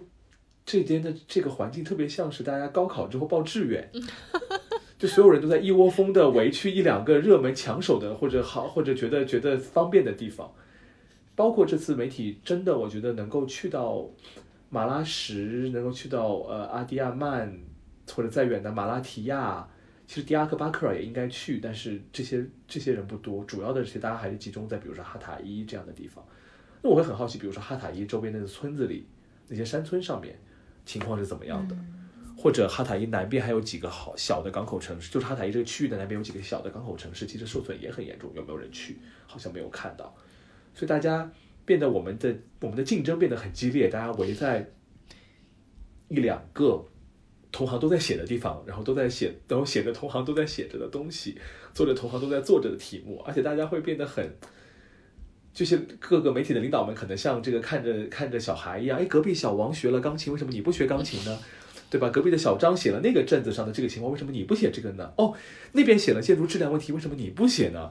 [0.66, 3.92] 这边的这个环境特别像是大家高考之后报志愿，
[4.98, 10.50] 就所有人都在一窝蜂的围去一两个热门抢手的或者好或者觉得觉得方便的地方。
[11.36, 14.10] 包括这次媒体真的，我觉得能够去到。
[14.68, 17.50] 马拉什能够去到呃阿迪亚曼，
[18.12, 19.66] 或者再远的马拉提亚，
[20.06, 26.26] 其实迪亚克巴克尔也应该去，但是这些这些人不多，主要的这些大家还是集中在比如说哈塔伊这样的地方。
[26.86, 29.08] 那我会很好奇，比如说哈塔伊周边那个村子里，
[29.48, 30.40] 那些山村上面
[30.86, 31.76] 情况是怎么样的？
[32.38, 39.00] 或者哈塔伊南边还有几个好小的港口城市，就是哈塔伊这个区域的南边有几个小的港口城市，其实受损也很严重，有没有人去？
[39.26, 40.16] 好像没有看到，
[40.76, 41.28] 所以大家。
[41.68, 42.32] 变得我们的
[42.62, 44.72] 我们的竞争变得很激烈，大家围在
[46.10, 46.86] 一两个
[47.52, 51.36] 同行都在写的地方，然后都在写，然后写着同行都在写着的东西，
[51.74, 54.32] 做着同行都在做着的题目，而且大家会变得很，
[55.56, 61.40] 就是各个媒体的领导们可能像这个看着看着小孩一样，哎，隔壁小王学了钢琴，为什么你不学钢琴呢？
[61.90, 62.10] 对吧？
[62.10, 65.14] 隔壁的小张写了那个镇子上的这个情况，为什么你不写这个呢？
[65.18, 65.34] 哦，
[65.72, 67.90] 那边写了建筑质量问题，为什么你不写呢？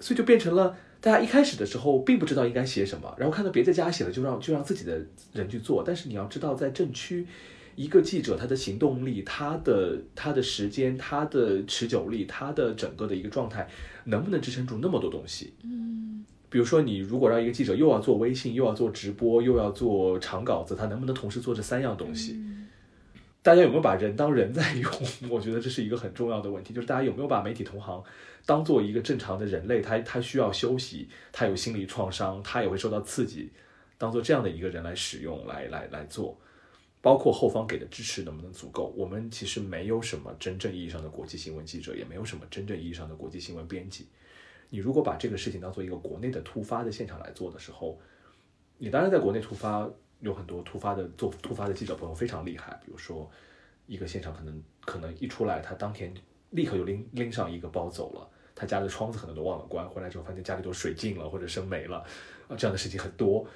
[0.00, 0.76] 所以就变成了。
[1.00, 5.00] 大家一开始的时候并不知道应该写什么，然后看到别的家写了，就让就让自己的
[5.32, 5.82] 人去做。
[5.86, 7.26] 但是你要知道，在镇区，
[7.76, 13.68] 一个记者他的行动力、他的他的时间、他的持久力、他的整个的一个状态，
[14.04, 15.54] 能不能支撑住那么多东西？
[15.62, 22.38] 嗯，比如说你如果让一个记者又要做微信，又要做直播，又要做长稿子，他能不能同时做这三样东西？
[23.42, 24.92] 大家有没有把人当人在用？
[25.30, 28.02] 我觉得这是一个很重要的问题，就是大家有没有把媒体同行。
[28.44, 33.50] 当做一个正常的人类，他他需要休息，他有心理创伤，他也会受到刺激。
[33.96, 36.38] 当做这样的一个人来使用，来来来做，
[37.00, 38.92] 包括后方给的支持能不能足够？
[38.96, 44.06] 我们其实没有什么真正意义上的国际新闻记者，也没有什么真正意义上的国际新闻编辑。
[44.70, 48.00] 你如果把这个事情当做一个国内的突发的现场来做的时候，
[48.78, 49.86] 你当然在国内突发
[50.20, 53.30] 有很多突发的做突发的记者朋友非常厉害，比如说
[53.86, 56.14] 一个现场可能可能一出来，他当天。
[56.50, 61.98] 立刻就拎拎上一个包走了，他家的窗子可能都忘了关，回来之后发现家里都水浸了或者生霉了，
[62.48, 63.46] 啊，这样的事情很多。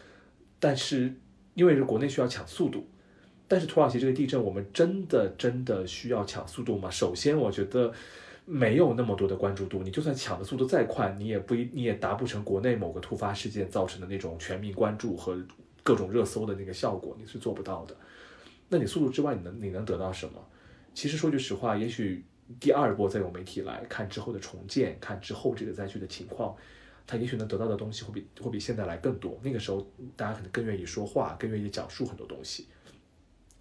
[0.60, 1.12] 但是
[1.54, 2.86] 因为是国内需要抢速度，
[3.48, 6.88] 但是土耳其这个地震，我们真的真的需要抢速度吗？
[6.88, 7.92] 首先，我觉得
[8.44, 15.38] 没有那么多的关注度，你就算抢的速度再快，你也不一你也达不成国内某个突发事件造成的那种全民关注和
[15.82, 17.96] 各种热搜的那个效果，你是做不到的。
[18.68, 20.44] 那你速度之外，你能你能得到什么？
[20.94, 22.24] 其实说句实话，也许。
[22.60, 26.54] 第二波再有媒体来看之后的重建，看之后这个灾区的情况，
[27.06, 29.40] 他也许能得到的东西会比会比现在来更多。
[29.42, 32.66] 那个时候大家可能更愿意说话，更愿意讲述很多东西。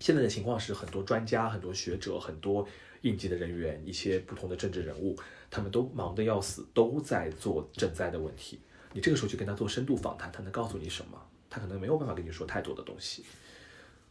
[0.01, 2.67] 现在的情况是很多专家、很多学者、很多
[3.03, 5.15] 应急的人员、一些不同的政治人物，
[5.49, 8.59] 他们都忙得要死，都在做赈灾的问题。
[8.91, 11.17] 你这个时候去跟他做深度访谈，他能告诉你什么？
[11.49, 13.23] 他可能没有办法跟你说太多的东西。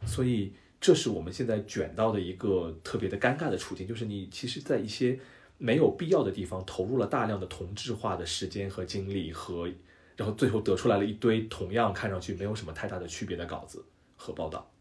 [0.06, 0.52] 所以。
[0.84, 5.16] 这是我们现在卷到的一个特别的尴尬的处境，就是你其实，在一些
[5.56, 9.70] 没有必要的地方投入了大量的同质化的时间和精力，和
[10.16, 13.84] 然后最后得出来了一堆同样看上去没有什么太大的区别的稿子
[14.16, 14.71] 和报道。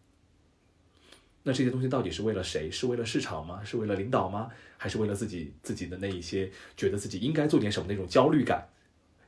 [1.43, 2.69] 那这些东西到底是为了谁？
[2.69, 3.63] 是为了市场吗？
[3.63, 4.49] 是为了领导吗？
[4.77, 8.67] 还是为了自己自己的那一些觉得自己应该做点什么那种焦虑感？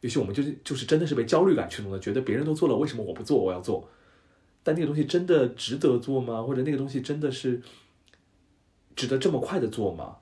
[0.02, 3.38] 也许我们就是就是真的是被焦虑感驱动的，觉得别人都做了，为什么我不做？
[3.38, 3.90] 我要做。
[4.64, 6.41] 但那个东西真的值得做吗？
[6.44, 7.61] 或者那个东西真的是
[8.95, 10.18] 值得这么快的做吗？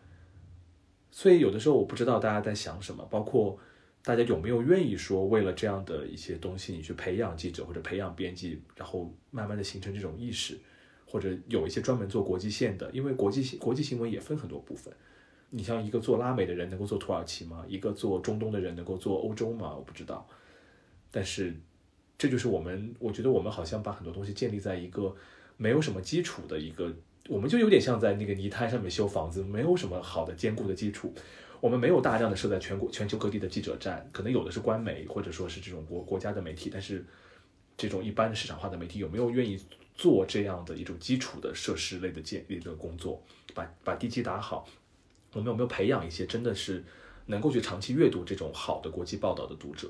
[1.11, 3.59] 所以有的时候我不知道大家在想什么，包括
[4.03, 10.57] 大家有没有愿意说为了这样的一些东西，你去培养记者或者培养编辑，然后慢慢的形成这种意识，
[11.11, 14.93] 或者有一些专门做国际线的，因为国际国际新闻也分很多部分，
[15.49, 17.65] 你像一个做拉美的人能够做土耳其吗？
[17.67, 19.75] 一个做中东的人能够做欧洲吗？
[19.75, 20.25] 我不知道。
[21.11, 21.53] 但是，
[22.17, 25.13] 这就是我们，我觉得我们好像把很多东西建立在一个
[25.57, 26.89] 没有什么基础的一个，
[27.27, 31.13] 我们就有点像在那个泥滩上面修房子，没有什么好的坚固的基础。
[31.59, 37.05] 我们没有大量的设在全国、全球各地的记者站，可能有的是官媒或者说是这种国国家的媒体，但是
[37.75, 39.59] 这种一般的市场化的媒体有没有愿意
[40.01, 43.21] 做这样的一种基础的设施类的建立的工作，
[43.53, 44.67] 把把地基打好？
[45.33, 46.83] 我们有没有培养一些真的是
[47.27, 49.87] 能够去长期阅读这种好的国际报道的读者？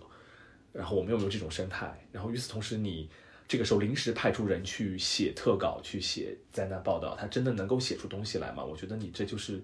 [0.74, 2.06] 然后我们有没有这种生态？
[2.12, 3.10] 然后与此同时，你
[3.48, 8.66] 这个时候临时派出人去写特稿、去写灾难报道，他真的能够写出东西来吗？
[8.66, 9.64] 我觉得你这就是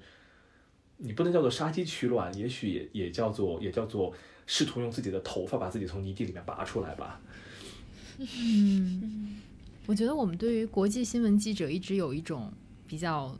[0.95, 4.13] 你不能叫做杀鸡取卵，也许也也叫做也叫做
[4.45, 7.19] 试图用自己的头发把自己从泥地里面拔出来吧。
[8.17, 9.41] 嗯，
[9.87, 12.53] 我觉得我们对于国际新闻记者一直有一种
[12.85, 13.35] 比较。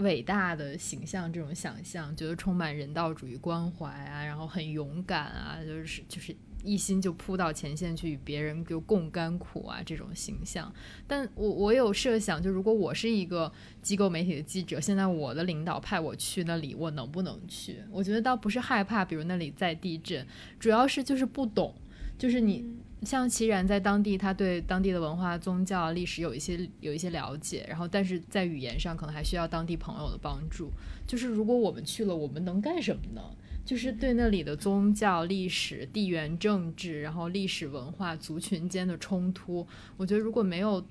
[0.00, 10.70] 伟大的形象，这种想象，觉得充满人道主义关怀啊，然后很勇敢啊，就是就是一心就扑到前线去与别人就共甘苦啊，这种形象。
[11.06, 13.50] 但我我有设想，就如果我是一个
[13.80, 17.78] 机构媒体的记者，现在我的领导派我去那里，我能不能去？
[17.90, 20.26] 我觉得倒不是害怕，比如那里在地震，
[20.60, 21.74] 主要是就是不懂，
[22.18, 22.62] 就是你。
[23.02, 30.70] 像齐然在当地，他对当地的文化、宗教、历史有一些有一些了解，然后但是在语言上可能还需要当地朋友的帮助。
[31.06, 33.22] 就是如果我们去了，我们能干什么呢？
[33.64, 39.66] 就是对那里的宗教、历史、地缘政治，然后历史文化、族群间的冲突，
[39.96, 40.84] 我觉得如果没有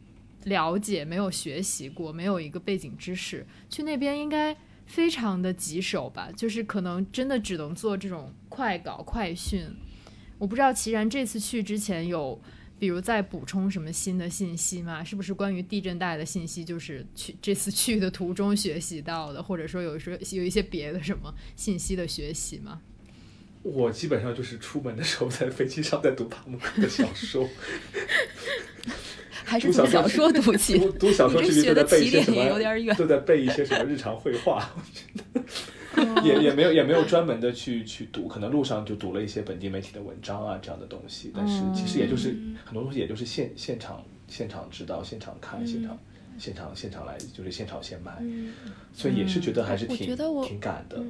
[0.43, 4.55] 了解、没有学习过、没有一个背景知识，去那边应该
[4.85, 6.29] 非常的棘手吧？
[6.35, 9.67] 就是可能真的只能做这种快稿、快讯。
[10.37, 12.39] 我不知道齐然这次去之前有，
[12.77, 15.03] 比如再补充什么新的信息吗？
[15.03, 22.81] 是不是关于地震带的信息，就是去这次去的途中学习到的，或者说有时候有一些别的什么信息的学习吗？
[23.63, 27.49] 我基本上就是出门的时候在飞机上在读帕慕克的小说，
[29.43, 35.01] 还是读小说读起，读小说学的背一些什么，有点远，都在背一些什么日常绘画，我觉
[35.33, 35.43] 得。
[36.23, 42.35] 也也没有也没有专门的去去读，可能路上就读了一些本地媒体的文章啊这样的东西，但是其实也就是
[42.65, 45.97] 很多东西也就是现现场现场知道现场看现场
[46.37, 48.11] 现场现场来就是现炒现卖，
[48.93, 51.01] 所以也是觉得还是挺挺赶的，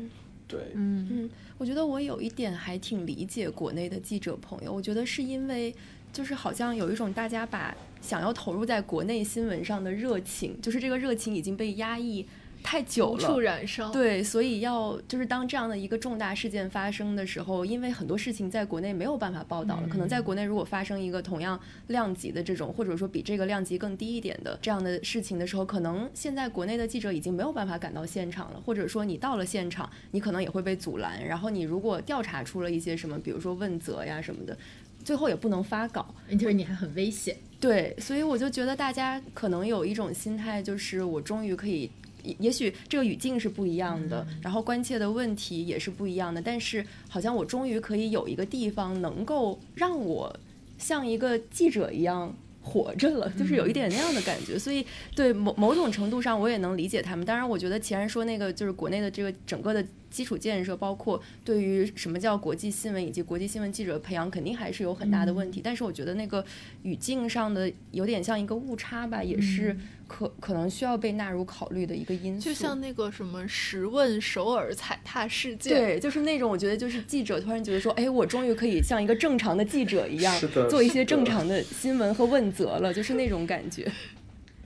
[0.48, 5.74] 对，嗯嗯，我觉得我有一点还挺理解国内的记者朋友，我觉得是因为
[6.14, 12.26] 就是好像有一种大家把想要投入在国内新闻上的热情，就是这个热情已经被压抑。
[12.66, 13.92] 太久了，燃烧。
[13.92, 31.24] 对，所以要就是当这样的一个重大事件发生的时候，因为很多事情在国内没有办法报道了，可能在国内如果发生一个同样量级的这种，或者说比这个量级更低一点的这样的事情的时候，可能现在国内的记者已经没有办法赶到现场了，或者说你到了现场，你可能也会被阻拦。
[31.24, 34.58] 然后你如果调查出了一些什么，比如说问责呀什么的，
[35.04, 37.38] 最后也不能发稿，就是你还很危险。
[37.60, 41.92] 对，所以我就觉得大家可能有一种心态，就是我终于可以。
[42.40, 50.38] 也许这个语境是不一样的，然后关切的问题也是不一样的，但是好像我终于可以有一个地方能够让我
[50.78, 54.58] 像一个记者一样活着了，就是有一点那样的感觉。
[54.58, 54.86] 所以
[55.16, 57.26] 对某某种程度上，我也能理解他们。
[57.26, 59.86] 当然，我觉得既然说那个就是国内的这个整个的。
[60.16, 65.60] 基础建设包括对于什么叫国际新闻以及国际新闻记者培养，肯定还是有很大的问题。
[65.62, 66.46] 但是我觉得那个
[66.84, 69.76] 语境上的有点像一个误差吧，也是
[70.08, 72.46] 可可能需要被纳入考虑的一个因素。
[72.46, 83.92] 就像那个什么十问首尔踩踏事件，对，就是那种我觉得就是记者突然觉得说，哎，我终于可以像一个正常的记者一样做一些正常的新闻和问责了，就是那种感觉。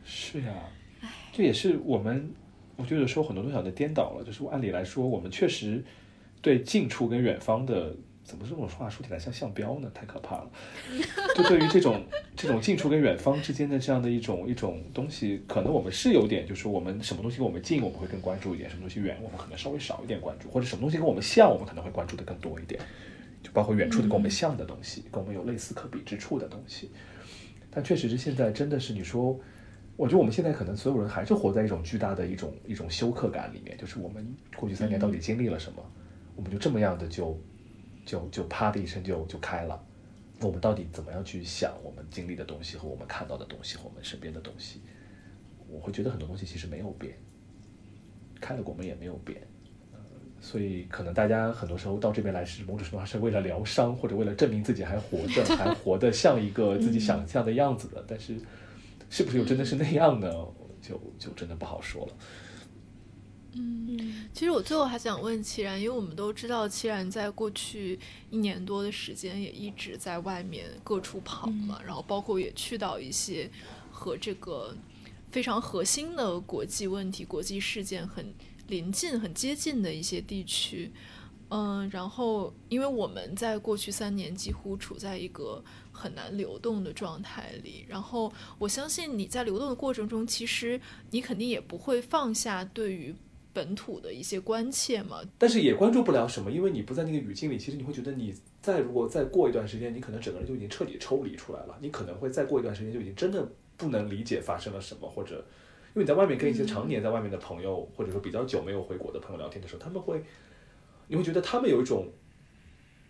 [0.04, 0.54] 是呀，
[1.32, 2.32] 这也是我们。
[2.82, 5.84] 我觉得说很多东西都颠倒了，就是按理来说，我们确实
[6.42, 7.94] 对近处跟远方的，
[8.30, 9.90] 怎么这种话说起来像项标呢？
[9.92, 10.52] 太可怕了。
[11.36, 22.80] 就对于这种这种近处跟远方之间的这样的一种一种东西，可能我们是有点，就是我们什么东西跟我们近，我们会更关注一点；什么东西远，我们可能稍微少一点关注；或者什么东西跟我们像，我们可能会关注的更多一点。
[23.42, 26.92] 就包括远处的跟我们像的东西，跟我们有类似可比之处的东西。
[27.72, 29.40] 但确实是现在真的是你说。
[29.96, 34.26] 我觉得我们现在可能所有人还是活在一种巨大的一种一种休克感里面，就是我们
[34.56, 35.84] 过去三年到底经历了什么，
[36.38, 37.38] 我们就这么样的就
[38.06, 39.80] 就就啪的一声就就开了，
[40.42, 44.82] 我们到底怎么样去想我们经历的东西和我们看到的东西和我们身边的东西？
[45.68, 47.16] 我会觉得很多东西其实没有变，
[48.42, 49.40] 开了国门也没有变，
[49.94, 50.00] 呃，
[50.42, 58.36] 所以可能大家很多时候到这边来是某种程度上是为了疗伤，或者为了证明自己还活着，还活得像一个自己想象的样子的，但是。
[59.12, 60.32] 是不是又真的是那样呢？
[60.84, 62.14] 就就真的不好说了。
[63.62, 68.00] 嗯，其实我最后还想问齐然，因为我们都知道齐然在过去
[68.30, 73.52] 一年多的时间也一直在外面各处跑嘛，然后包括也去到一些
[73.92, 74.74] 和这个
[75.30, 78.34] 非常核心的国际问题、国际事件很
[78.68, 80.90] 临近、很接近的一些地区。
[81.52, 85.62] 嗯，然后因为我们在过去三年几乎处在一个
[85.92, 90.80] 很难流动的状态里，然后我相信你在流动的过程中，其实
[91.10, 93.14] 你肯定也不会放下对于
[93.54, 95.22] 本土的一些关切嘛。
[95.38, 103.48] 但是也关注不了什么，因为你不在那个语境里，其实你会觉得你再如果再过一段时间，你可能整个人就已经彻底抽离出来了，你可能会再过一段时间就已经真的
[103.78, 105.36] 不能理解发生了什么，或者
[105.94, 110.24] 因为你在外面跟一些常年在外面的朋友，或者说比较久没有回国的朋友聊天的时候，他们会。
[111.12, 112.08] 你会觉得他们有一种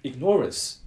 [0.03, 0.78] ignorance。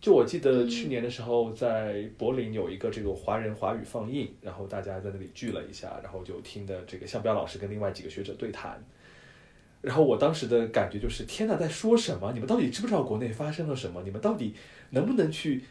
[0.00, 8.80] 就我记得去年的时候，在柏林有一个这个华人华语放映，然后大家在那里聚了一下，然后就听的这个向彪老师跟另外几个学者对谈。
[9.80, 12.32] 然后我当时的感觉就是：天哪，在说什么？
[12.32, 14.02] 你们到底知不知道国内发生了什么？
[14.04, 14.54] 你们到底
[14.90, 15.64] 能不能去？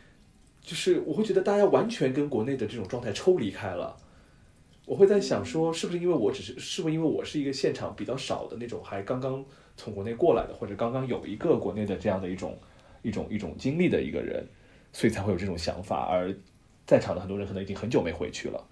[0.62, 3.96] 就是我会觉得大家完全跟国内的这种状态抽离开了。
[4.86, 9.46] 我会在想说，是不是因为我只是，是不是因为我是一个现场比较少的那种，还刚刚。
[9.80, 12.58] 从国内过来的，或者刚刚有一个国内的这样的一种
[13.08, 14.46] 一种一种经历的一个人，
[14.92, 16.10] 所以才会有这种想法。
[16.12, 16.36] 而
[16.86, 18.68] 在场的很多人可能已经很久没回去了，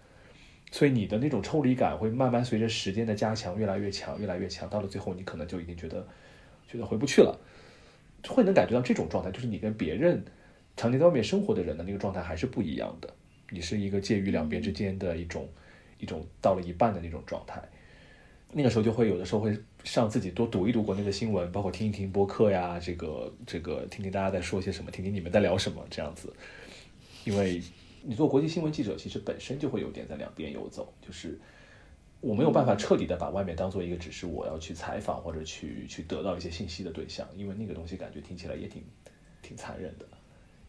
[0.72, 4.70] 所以你的那种抽离感会慢慢随着时间的加强越来越强，越来越强。
[4.70, 6.06] 到了最后，你可能就已经觉得
[6.68, 7.40] 觉得回不去了，
[8.28, 10.26] 会能感觉到这种状态，就是你跟别人
[10.76, 13.14] 常年在外面生活的人的那个状态还是不一样的。
[13.52, 15.48] 你是一个介于两边之间的一种
[15.98, 17.62] 一种到了一半的那种状态。
[18.57, 19.53] 那个时候就会有的时候会
[19.84, 26.34] 上自己多读一读国内的新闻，包括听一听播客呀，这个这个听听大家在说些什么，听听你们在聊什么这样子。
[27.26, 27.61] 因为
[28.02, 31.38] 你做国际新闻记者，其实本身就会有点在两边游走，就是
[32.22, 38.82] 我没有办法彻底的把外面当做一个只是我要去采访或者去去得到一些信息的对象，因为那个东西感觉听起来也挺
[39.41, 40.06] 挺残忍的。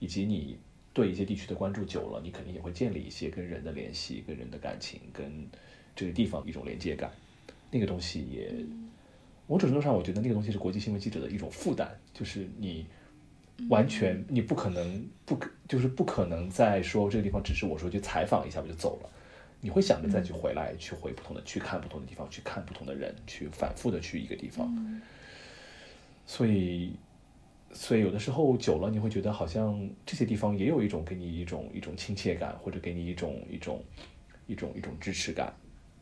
[0.00, 0.58] 以及你
[0.92, 5.48] 对一些地区的关注久了，你肯定也会建立一些跟人的联系、跟人的感情、跟
[5.94, 7.12] 这个地方一种连接感。
[7.70, 8.52] 那个东西也，
[9.46, 12.86] 某种程度上，我觉得那个东西是国际新闻记者的一种负担，就是你
[13.68, 19.10] 完全你不可能不可，就是不可能再说这个地方只是我说去采访一下我就走了，
[19.60, 25.00] 你会想着再去回来，去回不同的去看不同的地方，去看不同的人，去反复的去一个地方，
[26.26, 26.92] 所以，
[27.72, 33.82] 所以有的时候久了，你会觉得好像这些地方也有一种给你一种一种亲切感，或者给你一种一种
[34.46, 35.52] 一种一种支持感。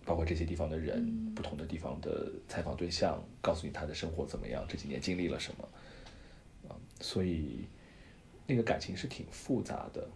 [0.04, 5.68] 包括这些地方的人，不同的地方的采访对象，告诉你他的生活怎么样，这几年经历了什么，
[6.68, 7.64] 啊，所以
[8.46, 10.06] 那个感情是挺复杂的。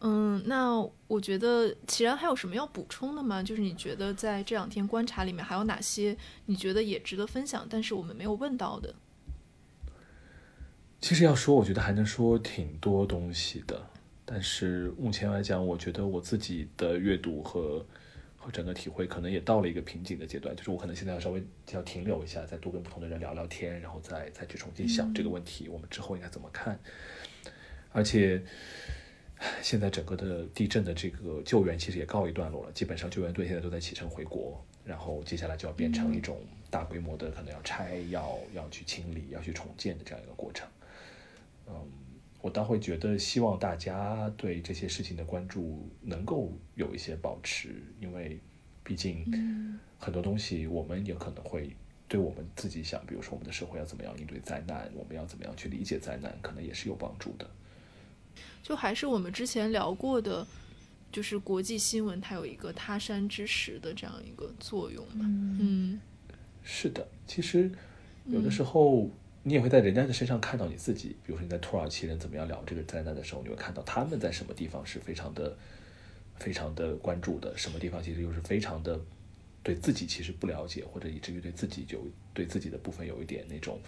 [0.00, 3.40] 嗯，那我觉得齐然还有什么要补充的吗？
[3.40, 6.16] 就是你觉得在这两天观察里面还有哪些
[6.46, 8.94] 你觉得也值得分享，但是我们没有问到的？
[11.00, 13.86] 其实要说，我觉得还能说挺多东西的，
[14.24, 17.86] 但是目前来讲，我觉得我自己的阅读和。
[18.50, 21.42] 整个体会可能也到了一个瓶颈的阶段，就是我可能现在要稍微
[21.72, 26.78] 要停留一下，再多跟不同的人聊聊天，然后再再去重新想这个问题，我们之后应该怎么看。
[27.92, 28.42] 而且
[29.62, 36.40] 现在整个的地震的这个救援其实也告一段落了，基本上救援队现在都在启程回国，然后接下来就要变成一种
[36.70, 40.68] 大规模的可能要拆、要要去清理、要去重建的这样一个过程。
[41.68, 41.74] 嗯。
[42.44, 48.38] 我倒会觉得，希望大家对这些事情的关注能够有一些保持，因为
[48.82, 49.24] 毕竟
[49.98, 51.74] 很多东西我们也可能会
[52.06, 57.48] 对我们自己想，比如说我们的社会要怎么样应对灾难，我们要怎么样去理解灾难，可能也是有帮助的。
[58.62, 60.46] 就还是我们之前聊过的，
[61.10, 65.24] 就是国际新闻它有一个他山之石的这样一个作用嘛。
[65.58, 65.98] 嗯，
[66.62, 67.72] 是的，其实
[68.26, 69.10] 有的时候。
[69.46, 75.54] 你也会在人家的身上看到你自己，比如说你在土耳其人怎么样聊这个灾难的时候，你会看到他们在什么地方是非常的、
[76.36, 78.98] 非常的关注的，什么地方其实又是非常的
[79.62, 83.78] 对自己其实不了解，或者以至于对自己就对自己的部分有一点那种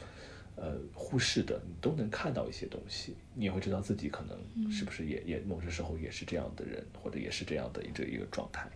[0.57, 8.69] 呃忽视的，你都能看到一些东西，你也会知道自己可能是不是也也某些时候也是这样的人，或者也是这样的一个一个状态。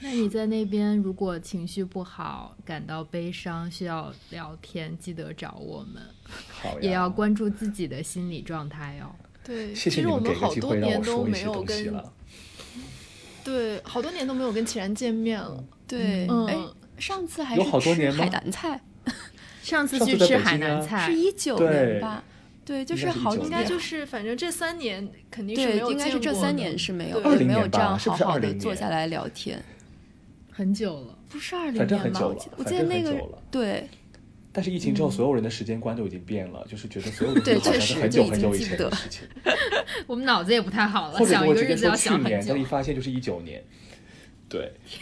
[0.00, 6.02] 那你在那边如果情绪不好、感到悲伤，需要聊天，记得找我们。
[6.50, 9.10] 好也要关注自己的心理状态哦。
[9.42, 12.04] 对，其实我们好多年都没有跟，
[13.42, 15.64] 对，好多年都没有跟齐然见面了。
[15.86, 16.56] 对，哎，
[16.98, 18.80] 上次还是吃海南菜，
[19.62, 22.22] 上次去吃海南菜是一九年吧？
[22.64, 29.64] 对，就是好，应该就是反正这三年肯定是没有，应该是这三年是没有，没有这样好好的坐下来聊天。
[30.58, 31.16] 很久了。
[31.28, 32.18] 不是二零反正年吧？
[32.20, 33.38] 很久了我记得，那个很久了。
[33.48, 33.88] 对，
[34.52, 39.22] 但是疫情之后，所有人的时间观都已经变了，就是觉得 所有的对好像确是很久很久以前的事情，
[40.08, 42.64] 我们脑子也不太好了，想一个日子要去年，想很久但一。
[42.64, 43.62] 发现就是一九年。
[44.48, 44.72] 对，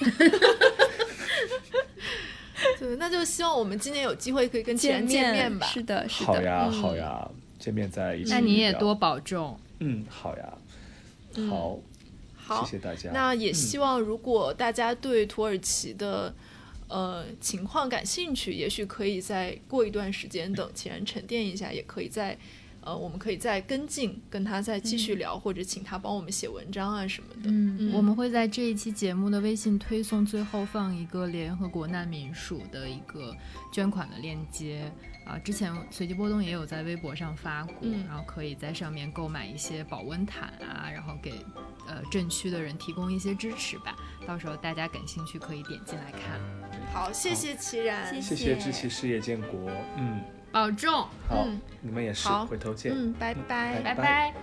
[2.78, 5.66] 对，那就希望我们今年有机会可以跟前见面吧。
[5.69, 6.27] 是的，是的。
[6.27, 8.31] 好呀，嗯好呀，见面在一起。
[8.31, 9.59] 那你也多，保重。
[9.78, 10.53] 嗯，好呀，
[11.37, 11.78] 嗯好，
[12.47, 13.10] 好，谢谢大家。
[13.12, 16.32] 那也嗯希望，如果大家对土耳其的
[16.89, 22.39] 呃情况感兴趣，也许可以再过一段时间，等齐然沉淀一下，也可以再
[22.82, 27.51] 呃，我们可以再跟进，跟他再继续聊，或者请他帮我们写文章啊什么的。
[27.51, 33.35] 嗯，我们会在这一期节目的微信推送最后放一个联合国难民署的一个
[33.73, 34.89] 捐款的链接
[35.27, 35.39] 啊。
[35.39, 41.32] 之前随机波动也有在微博上发过，嗯然后可以在上面购买一些保温毯啊，然后给
[41.86, 43.97] 呃镇区的人提供一些支持吧。
[44.27, 46.40] 到时候大家感兴趣可以点进来看。
[46.93, 50.20] 好，谢谢齐然，谢谢谢知其事业建国，嗯，
[50.53, 50.93] 保重，
[51.28, 52.93] 好嗯，你们也是，好回头见。
[52.94, 54.35] 嗯，拜拜，拜拜拜